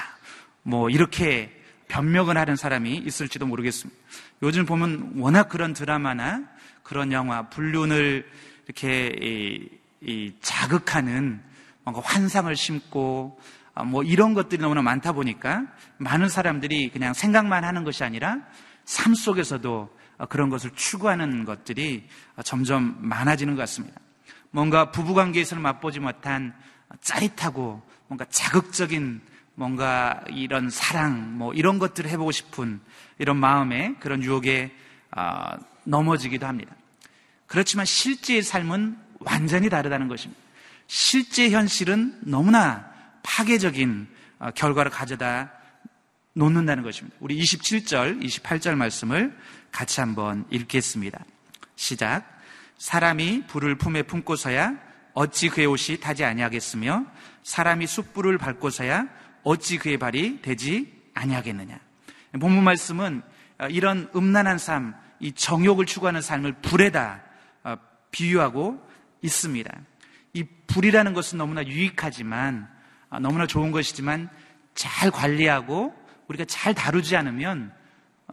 뭐 0.63 0.89
이렇게 0.89 1.55
변명을 1.87 2.37
하는 2.37 2.55
사람이 2.55 2.97
있을지도 2.97 3.45
모르겠습니다. 3.45 3.99
요즘 4.43 4.65
보면 4.65 5.13
워낙 5.17 5.49
그런 5.49 5.73
드라마나 5.73 6.43
그런 6.83 7.11
영화, 7.11 7.49
불륜을 7.49 8.25
이렇게 8.65 9.11
이, 9.21 9.69
이 10.01 10.33
자극하는 10.41 11.41
뭔가 11.83 12.01
환상을 12.03 12.55
심고 12.55 13.39
아, 13.73 13.83
뭐 13.83 14.03
이런 14.03 14.33
것들이 14.33 14.61
너무나 14.61 14.81
많다 14.81 15.13
보니까 15.13 15.63
많은 15.97 16.29
사람들이 16.29 16.89
그냥 16.89 17.13
생각만 17.13 17.63
하는 17.63 17.83
것이 17.83 18.03
아니라 18.03 18.39
삶 18.85 19.13
속에서도 19.13 19.89
그런 20.27 20.49
것을 20.49 20.71
추구하는 20.75 21.45
것들이 21.45 22.07
점점 22.43 22.97
많아지는 22.99 23.55
것 23.55 23.61
같습니다. 23.61 23.99
뭔가 24.51 24.91
부부관계에서는 24.91 25.61
맛보지 25.61 25.99
못한 25.99 26.53
짜릿하고 27.01 27.81
뭔가 28.07 28.25
자극적인 28.29 29.21
뭔가 29.55 30.23
이런 30.29 30.69
사랑 30.69 31.37
뭐 31.37 31.53
이런 31.53 31.79
것들을 31.79 32.09
해보고 32.09 32.31
싶은 32.31 32.79
이런 33.17 33.37
마음에 33.37 33.95
그런 33.99 34.23
유혹에 34.23 34.75
아, 35.11 35.57
넘어지기도 35.83 36.47
합니다. 36.47 36.75
그렇지만 37.45 37.85
실제의 37.85 38.43
삶은 38.43 38.97
완전히 39.19 39.69
다르다는 39.69 40.07
것입니다. 40.07 40.41
실제 40.87 41.49
현실은 41.49 42.17
너무나 42.21 42.89
파괴적인 43.23 44.07
어, 44.39 44.51
결과를 44.51 44.91
가져다 44.91 45.51
놓는다는 46.33 46.83
것입니다. 46.83 47.17
우리 47.19 47.37
27절, 47.39 48.23
28절 48.23 48.75
말씀을 48.75 49.35
같이 49.71 49.99
한번 49.99 50.45
읽겠습니다. 50.49 51.23
시작. 51.75 52.39
사람이 52.77 53.47
불을 53.47 53.75
품에 53.75 54.03
품고서야 54.03 54.75
어찌 55.13 55.49
그의 55.49 55.67
옷이 55.67 55.99
타지 55.99 56.23
아니하겠으며 56.23 57.05
사람이 57.43 57.87
숯불을 57.87 58.37
밟고서야 58.37 59.07
어찌 59.43 59.77
그의 59.77 59.97
발이 59.97 60.41
되지 60.41 60.93
아니하겠느냐. 61.13 61.79
본문 62.39 62.63
말씀은 62.63 63.21
어, 63.59 63.67
이런 63.67 64.09
음란한 64.15 64.57
삶, 64.57 64.95
이 65.19 65.33
정욕을 65.33 65.85
추구하는 65.85 66.21
삶을 66.21 66.53
불에다 66.61 67.21
어, 67.63 67.75
비유하고 68.11 68.81
있습니다. 69.21 69.71
이 70.33 70.43
불이라는 70.67 71.13
것은 71.13 71.37
너무나 71.37 71.65
유익하지만 71.65 72.69
아, 73.09 73.19
너무나 73.19 73.47
좋은 73.47 73.71
것이지만 73.71 74.29
잘 74.75 75.11
관리하고 75.11 75.93
우리가 76.27 76.45
잘 76.45 76.73
다루지 76.73 77.15
않으면 77.15 77.73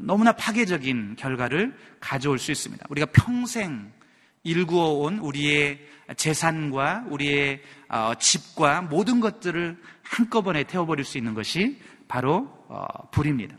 너무나 0.00 0.32
파괴적인 0.32 1.16
결과를 1.16 1.76
가져올 2.00 2.38
수 2.38 2.52
있습니다. 2.52 2.86
우리가 2.88 3.06
평생 3.12 3.92
일구어온 4.42 5.18
우리의 5.18 5.80
재산과 6.16 7.06
우리의 7.08 7.62
어, 7.88 8.12
집과 8.18 8.82
모든 8.82 9.20
것들을 9.20 9.76
한꺼번에 10.02 10.64
태워버릴 10.64 11.04
수 11.04 11.18
있는 11.18 11.34
것이 11.34 11.80
바로 12.08 12.48
어, 12.68 12.86
불입니다. 13.10 13.56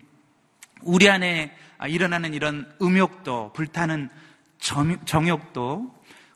우리 0.82 1.10
안에 1.10 1.52
일어나는 1.88 2.34
이런 2.34 2.72
음욕도 2.82 3.54
불타는 3.54 4.10
정욕도 4.60 5.94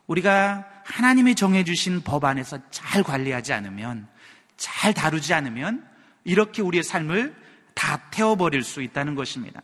우리가 0.07 0.67
하나님이 0.85 1.35
정해주신 1.35 2.01
법 2.01 2.25
안에서 2.25 2.59
잘 2.69 3.03
관리하지 3.03 3.53
않으면 3.53 4.07
잘 4.57 4.93
다루지 4.93 5.33
않으면 5.33 5.87
이렇게 6.23 6.61
우리의 6.61 6.83
삶을 6.83 7.35
다 7.73 8.09
태워버릴 8.11 8.63
수 8.63 8.81
있다는 8.81 9.15
것입니다. 9.15 9.61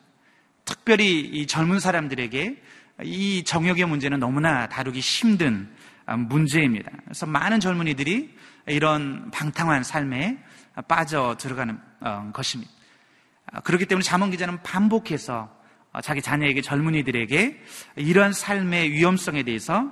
특별히 0.67 1.21
이 1.21 1.47
젊은 1.47 1.79
사람들에게 1.79 2.61
이 3.03 3.43
정욕의 3.43 3.85
문제는 3.85 4.19
너무나 4.19 4.67
다루기 4.67 4.99
힘든 4.99 5.69
문제입니다. 6.05 6.91
그래서 7.05 7.25
많은 7.25 7.59
젊은이들이 7.59 8.35
이런 8.67 9.31
방탕한 9.31 9.83
삶에 9.83 10.37
빠져 10.87 11.35
들어가는 11.39 11.79
어, 12.01 12.29
것입니다. 12.33 12.71
그렇기 13.63 13.85
때문에 13.85 14.03
자문 14.03 14.29
기자는 14.29 14.61
반복해서 14.61 15.49
자기 16.03 16.21
자녀에게 16.21 16.61
젊은이들에게 16.61 17.63
이런 17.95 18.33
삶의 18.33 18.91
위험성에 18.91 19.43
대해서 19.43 19.91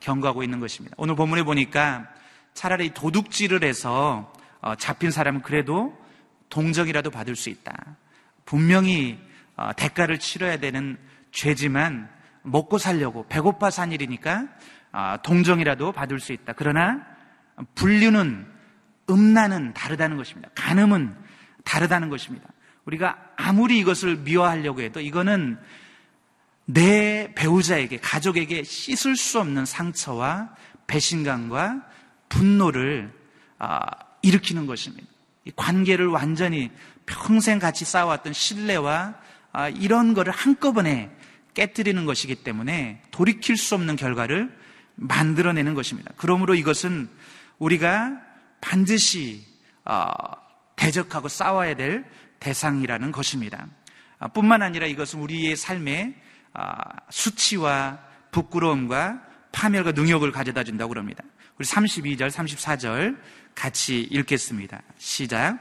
경고하고 0.00 0.42
있는 0.42 0.60
것입니다. 0.60 0.94
오늘 0.98 1.14
본문에 1.14 1.44
보니까 1.44 2.08
차라리 2.52 2.92
도둑질을 2.92 3.62
해서 3.64 4.32
어, 4.60 4.74
잡힌 4.74 5.10
사람은 5.10 5.42
그래도 5.42 5.96
동정이라도 6.48 7.10
받을 7.10 7.36
수 7.36 7.48
있다. 7.48 7.96
분명히 8.44 9.18
어, 9.18 9.26
대가를 9.76 10.18
치러야 10.18 10.58
되는 10.58 10.98
죄지만 11.32 12.08
먹고 12.42 12.78
살려고 12.78 13.26
배고파 13.28 13.70
산 13.70 13.92
일이니까 13.92 14.48
어, 14.92 15.16
동정이라도 15.22 15.92
받을 15.92 16.20
수 16.20 16.32
있다. 16.32 16.54
그러나 16.54 17.04
분류는 17.74 18.46
음란은 19.10 19.74
다르다는 19.74 20.16
것입니다. 20.16 20.48
간음은 20.54 21.14
다르다는 21.64 22.08
것입니다. 22.08 22.48
우리가 22.86 23.18
아무리 23.36 23.78
이것을 23.78 24.16
미워하려고 24.16 24.80
해도 24.80 25.00
이거는 25.00 25.58
내 26.64 27.32
배우자에게, 27.34 27.98
가족에게 27.98 28.62
씻을 28.62 29.16
수 29.16 29.38
없는 29.40 29.66
상처와 29.66 30.54
배신감과 30.86 31.82
분노를 32.28 33.12
아, 33.58 33.86
일으키는 34.22 34.66
것입니다. 34.66 35.06
관계를 35.54 36.08
완전히 36.08 36.70
평생 37.06 37.58
같이 37.58 37.84
쌓아왔던 37.84 38.32
신뢰와 38.32 39.14
아, 39.14 39.25
이런 39.68 40.14
거를 40.14 40.32
한꺼번에 40.32 41.10
깨뜨리는 41.54 42.04
것이기 42.04 42.36
때문에 42.36 43.02
돌이킬 43.10 43.56
수 43.56 43.74
없는 43.74 43.96
결과를 43.96 44.54
만들어내는 44.96 45.74
것입니다. 45.74 46.12
그러므로 46.16 46.54
이것은 46.54 47.08
우리가 47.58 48.20
반드시 48.60 49.44
어, 49.84 50.10
대적하고 50.76 51.28
싸워야 51.28 51.74
될 51.74 52.04
대상이라는 52.40 53.12
것입니다. 53.12 53.66
아, 54.18 54.28
뿐만 54.28 54.62
아니라 54.62 54.86
이것은 54.86 55.20
우리의 55.20 55.56
삶에 55.56 56.14
아, 56.52 56.76
수치와 57.10 58.00
부끄러움과 58.30 59.22
파멸과 59.52 59.92
능욕을 59.92 60.32
가져다 60.32 60.64
준다고 60.64 60.90
그럽니다. 60.90 61.22
우리 61.58 61.66
32절, 61.66 62.30
34절 62.30 63.18
같이 63.54 64.02
읽겠습니다. 64.02 64.82
시작. 64.98 65.58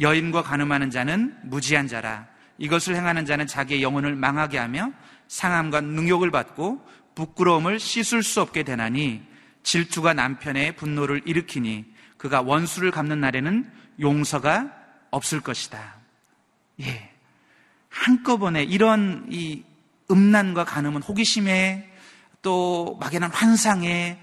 여인과 0.00 0.42
가늠하는 0.42 0.90
자는 0.90 1.36
무지한 1.44 1.86
자라. 1.86 2.26
이것을 2.58 2.96
행하는 2.96 3.26
자는 3.26 3.46
자기의 3.46 3.82
영혼을 3.82 4.14
망하게 4.14 4.58
하며 4.58 4.92
상함과 5.28 5.80
능욕을 5.80 6.30
받고 6.30 6.86
부끄러움을 7.14 7.78
씻을 7.78 8.22
수 8.22 8.40
없게 8.40 8.62
되나니 8.62 9.22
질투가 9.62 10.14
남편의 10.14 10.76
분노를 10.76 11.22
일으키니 11.24 11.84
그가 12.16 12.42
원수를 12.42 12.90
갚는 12.90 13.20
날에는 13.20 13.70
용서가 14.00 14.72
없을 15.10 15.40
것이다. 15.40 15.96
예. 16.80 17.10
한꺼번에 17.88 18.62
이런 18.62 19.26
이 19.30 19.64
음란과 20.10 20.64
간음은 20.64 21.02
호기심에 21.02 21.90
또 22.40 22.96
막연한 23.00 23.30
환상에 23.30 24.18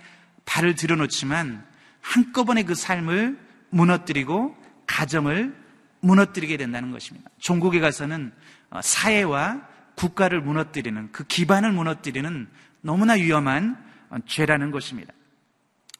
발을 0.45 0.75
들여놓지만 0.75 1.65
한꺼번에 2.01 2.63
그 2.63 2.75
삶을 2.75 3.39
무너뜨리고 3.69 4.55
가정을 4.87 5.55
무너뜨리게 6.01 6.57
된다는 6.57 6.91
것입니다. 6.91 7.29
종국에 7.39 7.79
가서는 7.79 8.31
어, 8.69 8.81
사회와 8.81 9.61
국가를 9.95 10.41
무너뜨리는 10.41 11.11
그 11.11 11.25
기반을 11.25 11.71
무너뜨리는 11.71 12.47
너무나 12.81 13.13
위험한 13.13 13.77
어, 14.09 14.17
죄라는 14.25 14.71
것입니다. 14.71 15.13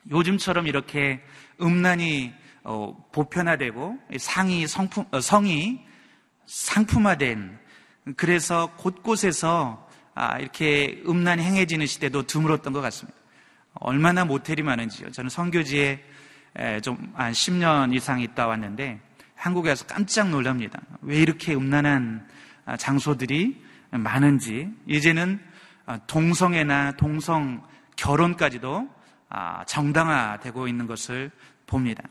요즘처럼 0.10 0.68
이렇게 0.68 1.22
음란이 1.62 2.34
어, 2.64 2.96
보편화되고 3.12 4.00
상이 4.18 4.68
성품, 4.68 5.06
성이 5.22 5.82
상품화된 6.46 7.58
그래서 8.16 8.74
곳곳에서 8.78 9.88
아, 10.16 10.38
이렇게 10.40 11.02
음란이 11.08 11.42
행해지는 11.44 11.86
시대도 11.86 12.24
드물었던 12.24 12.74
것 12.74 12.82
같습니다. 12.82 13.18
얼마나 13.74 14.26
모텔이 14.26 14.64
많은지요. 14.64 15.12
저는 15.12 15.30
성교지에 15.30 16.04
좀 16.82 17.14
한 17.14 17.32
10년 17.32 17.94
이상 17.94 18.20
있다 18.20 18.48
왔는데 18.48 19.00
한국에 19.40 19.70
와서 19.70 19.86
깜짝 19.88 20.30
놀랍니다. 20.30 20.82
왜 21.02 21.18
이렇게 21.18 21.56
음란한 21.56 22.28
아, 22.66 22.76
장소들이 22.76 23.64
많은지 23.90 24.70
이제는 24.86 25.40
아, 25.86 25.98
동성애나 26.08 26.98
동성 26.98 27.66
결혼까지도 27.96 28.90
아, 29.30 29.64
정당화되고 29.64 30.68
있는 30.68 30.88
것을 30.88 31.32
봅니다. 31.68 32.04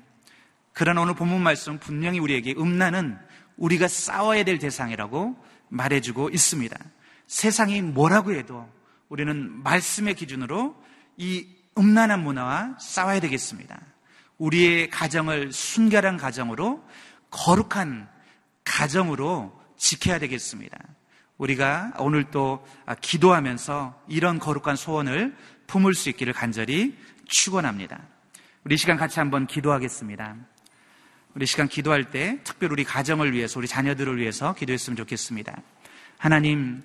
그러나 0.72 1.02
오늘 1.02 1.14
본문 1.14 1.42
말씀 1.42 1.78
분명히 1.78 2.18
우리에게 2.18 2.54
음란은 2.56 3.18
우리가 3.58 3.88
싸워야 3.88 4.42
될 4.44 4.58
대상이라고 4.58 5.36
말해주고 5.68 6.30
있습니다. 6.30 6.78
세상이 7.26 7.82
뭐라고 7.82 8.32
해도 8.32 8.66
우리는 9.10 9.62
말씀의 9.62 10.14
기준으로 10.14 10.74
이 11.18 11.46
음란한 11.76 12.24
문화와 12.24 12.78
싸워야 12.80 13.20
되겠습니다. 13.20 13.78
우리의 14.38 14.88
가정을 14.88 15.52
순결한 15.52 16.16
가정으로 16.16 16.82
거룩한 17.30 18.08
가정으로 18.64 19.58
지켜야 19.76 20.18
되겠습니다. 20.18 20.78
우리가 21.38 21.92
오늘 21.98 22.24
또 22.30 22.66
기도하면서 23.00 24.02
이런 24.08 24.38
거룩한 24.38 24.76
소원을 24.76 25.36
품을 25.66 25.94
수 25.94 26.08
있기를 26.10 26.32
간절히 26.32 26.96
축원합니다. 27.26 28.00
우리 28.64 28.76
시간 28.76 28.96
같이 28.96 29.20
한번 29.20 29.46
기도하겠습니다. 29.46 30.36
우리 31.34 31.46
시간 31.46 31.68
기도할 31.68 32.10
때 32.10 32.40
특별히 32.42 32.72
우리 32.72 32.84
가정을 32.84 33.32
위해서 33.32 33.58
우리 33.60 33.68
자녀들을 33.68 34.18
위해서 34.18 34.54
기도했으면 34.54 34.96
좋겠습니다. 34.96 35.56
하나님, 36.16 36.82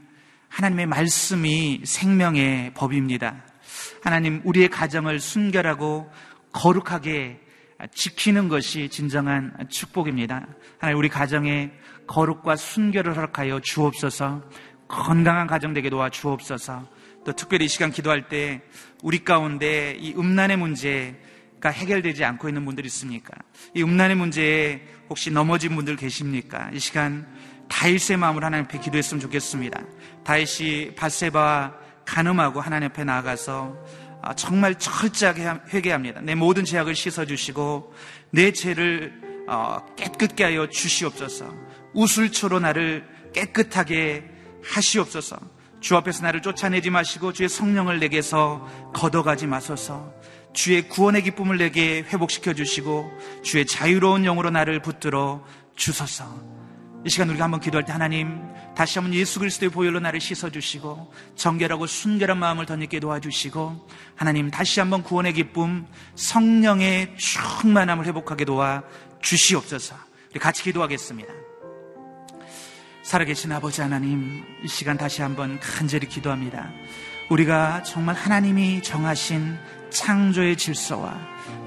하나님의 0.50 0.86
말씀이 0.86 1.82
생명의 1.84 2.74
법입니다. 2.76 3.44
하나님, 4.04 4.42
우리의 4.44 4.70
가정을 4.70 5.20
순결하고 5.20 6.12
거룩하게 6.52 7.43
지키는 7.94 8.48
것이 8.48 8.90
진정한 8.90 9.54
축복입니다. 9.70 10.48
하나님, 10.80 11.00
우리 11.00 11.10
가정에 11.10 11.72
거룩과 12.08 12.56
순결을 12.56 13.16
허락하여 13.16 13.60
주옵소서, 13.62 14.44
건강한 14.88 15.48
가정 15.48 15.74
되게 15.74 15.90
도와 15.90 16.10
주옵소서, 16.10 16.88
또 17.26 17.34
특별히 17.34 17.66
이 17.66 17.68
시간 17.68 17.92
기도할 17.92 18.28
때 18.28 18.62
우리 19.02 19.24
가운데 19.24 19.96
이 20.00 20.14
음란의 20.14 20.58
문제가 20.58 21.70
해결되지 21.70 22.24
않고 22.26 22.50
있는 22.50 22.66
분들 22.66 22.86
있습니까? 22.86 23.34
이 23.74 23.82
음란의 23.82 24.18
문제에 24.18 24.82
혹시 25.10 25.32
넘어진 25.32 25.76
분들 25.76 25.96
계십니까? 25.96 26.70
이 26.74 26.80
시간 26.80 27.28
다윗의 27.70 28.18
마음을 28.18 28.44
하나님 28.44 28.66
앞에 28.66 28.80
기도했으면 28.80 29.22
좋겠습니다. 29.22 29.82
다윗이 30.24 30.96
바세바와 30.96 31.74
가늠하고 32.06 32.60
하나님 32.60 32.90
앞에 32.90 33.04
나아가서 33.04 33.76
아, 33.76 34.03
정말 34.36 34.80
철저하게 34.80 35.46
회개합니다. 35.74 36.22
내 36.22 36.36
모든 36.36 36.64
죄악을 36.64 36.96
씻어주시고 36.96 37.94
내 38.32 38.52
죄를 38.52 39.22
어, 39.48 39.86
깨끗게 39.98 40.44
하여 40.46 40.70
주시옵소서. 40.70 41.54
우술초로 41.94 42.60
나를 42.60 43.06
깨끗하게 43.34 44.24
하시옵소서. 44.64 45.38
주 45.82 45.98
앞에서 45.98 46.24
나를 46.24 46.42
쫓아내지 46.42 46.90
마시고 46.90 47.34
주의 47.34 47.50
성령을 47.50 48.00
내게서 48.00 48.66
걷어가지 48.94 49.48
마소서. 49.48 50.14
주의 50.54 50.88
구원의 50.88 51.24
기쁨을 51.24 51.58
내게 51.58 52.04
회복시켜 52.04 52.54
주시고 52.54 53.12
주의 53.44 53.66
자유로운 53.66 54.24
영으로 54.24 54.50
나를 54.50 54.82
붙들어 54.82 55.44
주소서. 55.76 56.63
이 57.06 57.10
시간 57.10 57.30
우리가 57.30 57.44
한번 57.44 57.60
기도할 57.60 57.84
때 57.86 57.92
하나님 57.92 58.42
다시 58.76 58.98
한번 58.98 59.14
예수 59.14 59.40
그리스도의 59.40 59.70
보혈로 59.72 60.00
나를 60.00 60.22
씻어 60.22 60.50
주시고 60.50 61.12
정결하고 61.36 61.86
순결한 61.86 62.38
마음을 62.38 62.66
덧입게 62.66 63.02
도와주시고 63.02 63.88
하나님 64.16 64.50
다시 64.50 64.80
한번 64.80 65.04
구원의 65.04 65.34
기쁨 65.34 65.86
성령의 66.16 67.16
충만함을 67.18 68.06
회복하게 68.06 68.46
도와 68.46 68.84
주시옵소서. 69.22 69.96
우리 70.32 70.40
같이 70.40 70.64
기도하겠습니다. 70.64 71.32
살아계신 73.04 73.52
아버지 73.52 73.82
하나님, 73.82 74.44
이 74.64 74.68
시간 74.68 74.98
다시 74.98 75.22
한번 75.22 75.60
간절히 75.60 76.08
기도합니다. 76.08 76.72
우리가 77.30 77.84
정말 77.84 78.16
하나님이 78.16 78.82
정하신 78.82 79.58
창조의 79.94 80.58
질서와 80.58 81.18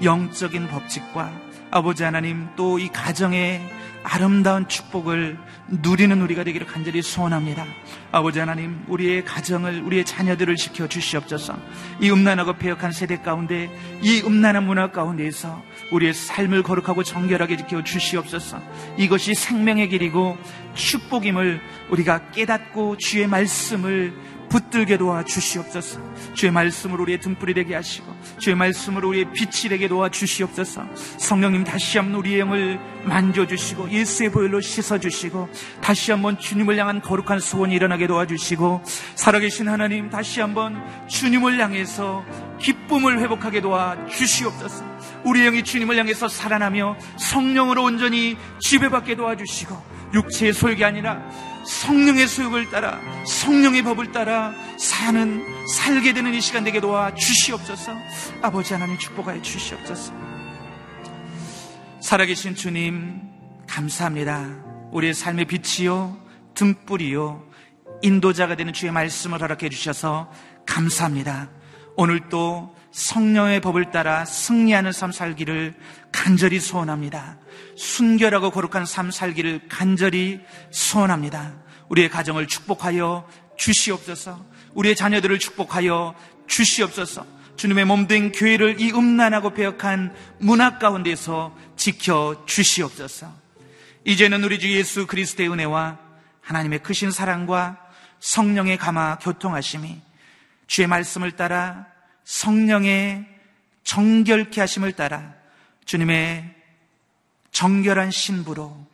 영적인 0.03 0.67
법칙과 0.67 1.31
아버지 1.71 2.03
하나님 2.03 2.47
또 2.55 2.77
이 2.79 2.89
가정의 2.89 3.61
아름다운 4.03 4.67
축복을 4.69 5.37
누리는 5.67 6.21
우리가 6.21 6.45
되기를 6.45 6.65
간절히 6.65 7.01
소원합니다. 7.01 7.65
아버지 8.13 8.39
하나님, 8.39 8.85
우리의 8.87 9.25
가정을, 9.25 9.81
우리의 9.81 10.05
자녀들을 10.05 10.55
지켜 10.55 10.87
주시옵소서. 10.87 11.57
이 11.99 12.09
음란하고 12.09 12.53
폐역한 12.53 12.93
세대 12.93 13.17
가운데, 13.17 13.69
이 14.01 14.21
음란한 14.25 14.65
문화 14.65 14.91
가운데에서 14.91 15.61
우리의 15.91 16.13
삶을 16.13 16.63
거룩하고 16.63 17.03
정결하게 17.03 17.57
지켜 17.57 17.83
주시옵소서. 17.83 18.61
이것이 18.97 19.33
생명의 19.33 19.89
길이고 19.89 20.37
축복임을 20.73 21.59
우리가 21.89 22.31
깨닫고 22.31 22.95
주의 22.97 23.27
말씀을 23.27 24.13
붙들게 24.49 24.97
도와 24.97 25.23
주시옵소서. 25.23 25.99
주의 26.33 26.51
말씀으로 26.51 27.03
우리의 27.03 27.19
등불이 27.19 27.53
되게 27.53 27.75
하시고 27.75 28.05
주의 28.37 28.55
말씀으로 28.55 29.09
우리의 29.09 29.33
빛이 29.33 29.69
되게 29.69 29.87
도와 29.87 30.09
주시옵소서. 30.09 30.83
성령님 31.17 31.63
다시 31.63 31.97
한번 31.97 32.19
우리의 32.19 32.39
영을 32.39 32.79
만져 33.03 33.45
주시고 33.47 33.89
예수의 33.89 34.31
보혈로 34.31 34.61
씻어 34.61 34.99
주시고 34.99 35.49
다시 35.81 36.11
한번 36.11 36.37
주님을 36.37 36.77
향한 36.77 37.01
거룩한 37.01 37.39
소원이 37.39 37.73
일어나게 37.75 38.07
도와 38.07 38.25
주시고 38.25 38.83
살아계신 39.15 39.67
하나님 39.67 40.09
다시 40.09 40.41
한번 40.41 40.81
주님을 41.07 41.59
향해서 41.59 42.23
기쁨을 42.59 43.19
회복하게 43.19 43.61
도와 43.61 43.97
주시옵소서. 44.07 44.85
우리 45.23 45.43
영이 45.43 45.63
주님을 45.63 45.97
향해서 45.97 46.27
살아나며 46.27 46.97
성령으로 47.17 47.83
온전히 47.83 48.37
지배받게 48.59 49.15
도와주시고 49.15 49.97
육체의 50.13 50.53
소욕이 50.53 50.83
아니라 50.83 51.21
성령의 51.67 52.27
소욕을 52.27 52.69
따라 52.69 52.99
성령의 53.25 53.83
법을 53.83 54.11
따라 54.13 54.53
사는 54.77 55.43
살게 55.67 56.13
되는 56.13 56.33
이 56.33 56.39
시간 56.39 56.63
되게 56.63 56.79
도와 56.79 57.13
주시옵소서. 57.13 57.91
아버지 58.41 58.73
하나님 58.73 58.97
축복하여 58.97 59.41
주시옵소서. 59.41 60.13
살아계신 61.99 62.55
주님 62.55 63.21
감사합니다. 63.67 64.63
우리의 64.91 65.13
삶의 65.13 65.45
빛이요 65.45 66.17
등불이요 66.55 67.45
인도자가 68.01 68.55
되는 68.55 68.71
주의 68.71 68.91
말씀을 68.91 69.41
허락해 69.41 69.67
주셔서 69.69 70.31
감사합니다. 70.65 71.49
오늘 71.97 72.29
또 72.29 72.73
성령의 72.97 73.61
법을 73.61 73.91
따라 73.91 74.25
승리하는 74.25 74.91
삶 74.91 75.11
살기를 75.11 75.75
간절히 76.11 76.59
소원합니다. 76.59 77.37
순결하고 77.75 78.49
거룩한 78.49 78.87
삶 78.87 79.11
살기를 79.11 79.67
간절히 79.69 80.41
소원합니다. 80.71 81.53
우리의 81.89 82.09
가정을 82.09 82.47
축복하여 82.47 83.29
주시옵소서. 83.55 84.43
우리의 84.73 84.95
자녀들을 84.95 85.37
축복하여 85.37 86.15
주시옵소서. 86.47 87.27
주님의 87.55 87.85
몸된 87.85 88.31
교회를 88.31 88.81
이 88.81 88.91
음란하고 88.91 89.51
배역한 89.51 90.15
문화 90.39 90.79
가운데서 90.79 91.55
지켜 91.75 92.45
주시옵소서. 92.47 93.31
이제는 94.05 94.43
우리 94.43 94.57
주 94.57 94.71
예수 94.71 95.05
그리스도의 95.05 95.51
은혜와 95.51 95.99
하나님의 96.41 96.81
크신 96.81 97.11
사랑과 97.11 97.77
성령의 98.19 98.77
감화 98.77 99.19
교통하심이 99.19 100.01
주의 100.65 100.87
말씀을 100.87 101.33
따라 101.33 101.96
성령의 102.27 103.25
정결케 103.83 104.59
하심을 104.59 104.91
따라 104.91 105.33
주님의 105.85 106.53
정결한 107.51 108.11
신부로 108.11 108.85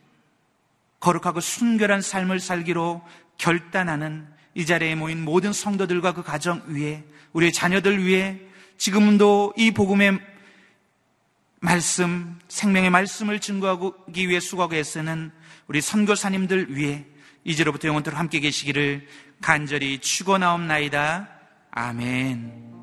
거룩하고 1.00 1.42
순결한 1.42 2.02
삶을 2.02 2.40
살기로 2.40 3.02
결단하는 3.40 4.28
이 4.54 4.68
자리에 4.68 4.94
모인 4.94 5.24
모든 5.24 5.52
성도들과 5.52 6.14
그 6.14 6.22
가정 6.22 6.62
위에 6.68 7.04
우리의 7.34 7.52
자녀들 7.52 8.06
위해 8.06 8.40
지금도 8.78 9.54
이 9.58 9.72
복음의 9.72 10.20
말씀, 11.60 12.38
생명의 12.50 12.92
말씀을 12.92 13.40
증거하기 13.40 14.30
위해 14.30 14.40
수고하고 14.40 14.76
애쓰는 14.76 15.32
우리 15.66 15.82
선교사님들 15.82 16.76
위해 16.76 17.04
이제로부터 17.44 17.88
영원토록 17.88 18.20
함께 18.20 18.40
계시기를 18.40 19.08
간절히 19.42 19.98
축원하옵나이다. 19.98 21.30
아멘. 21.72 22.83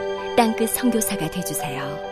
땅끝 0.35 0.69
성교사가 0.69 1.29
되주세요 1.29 2.10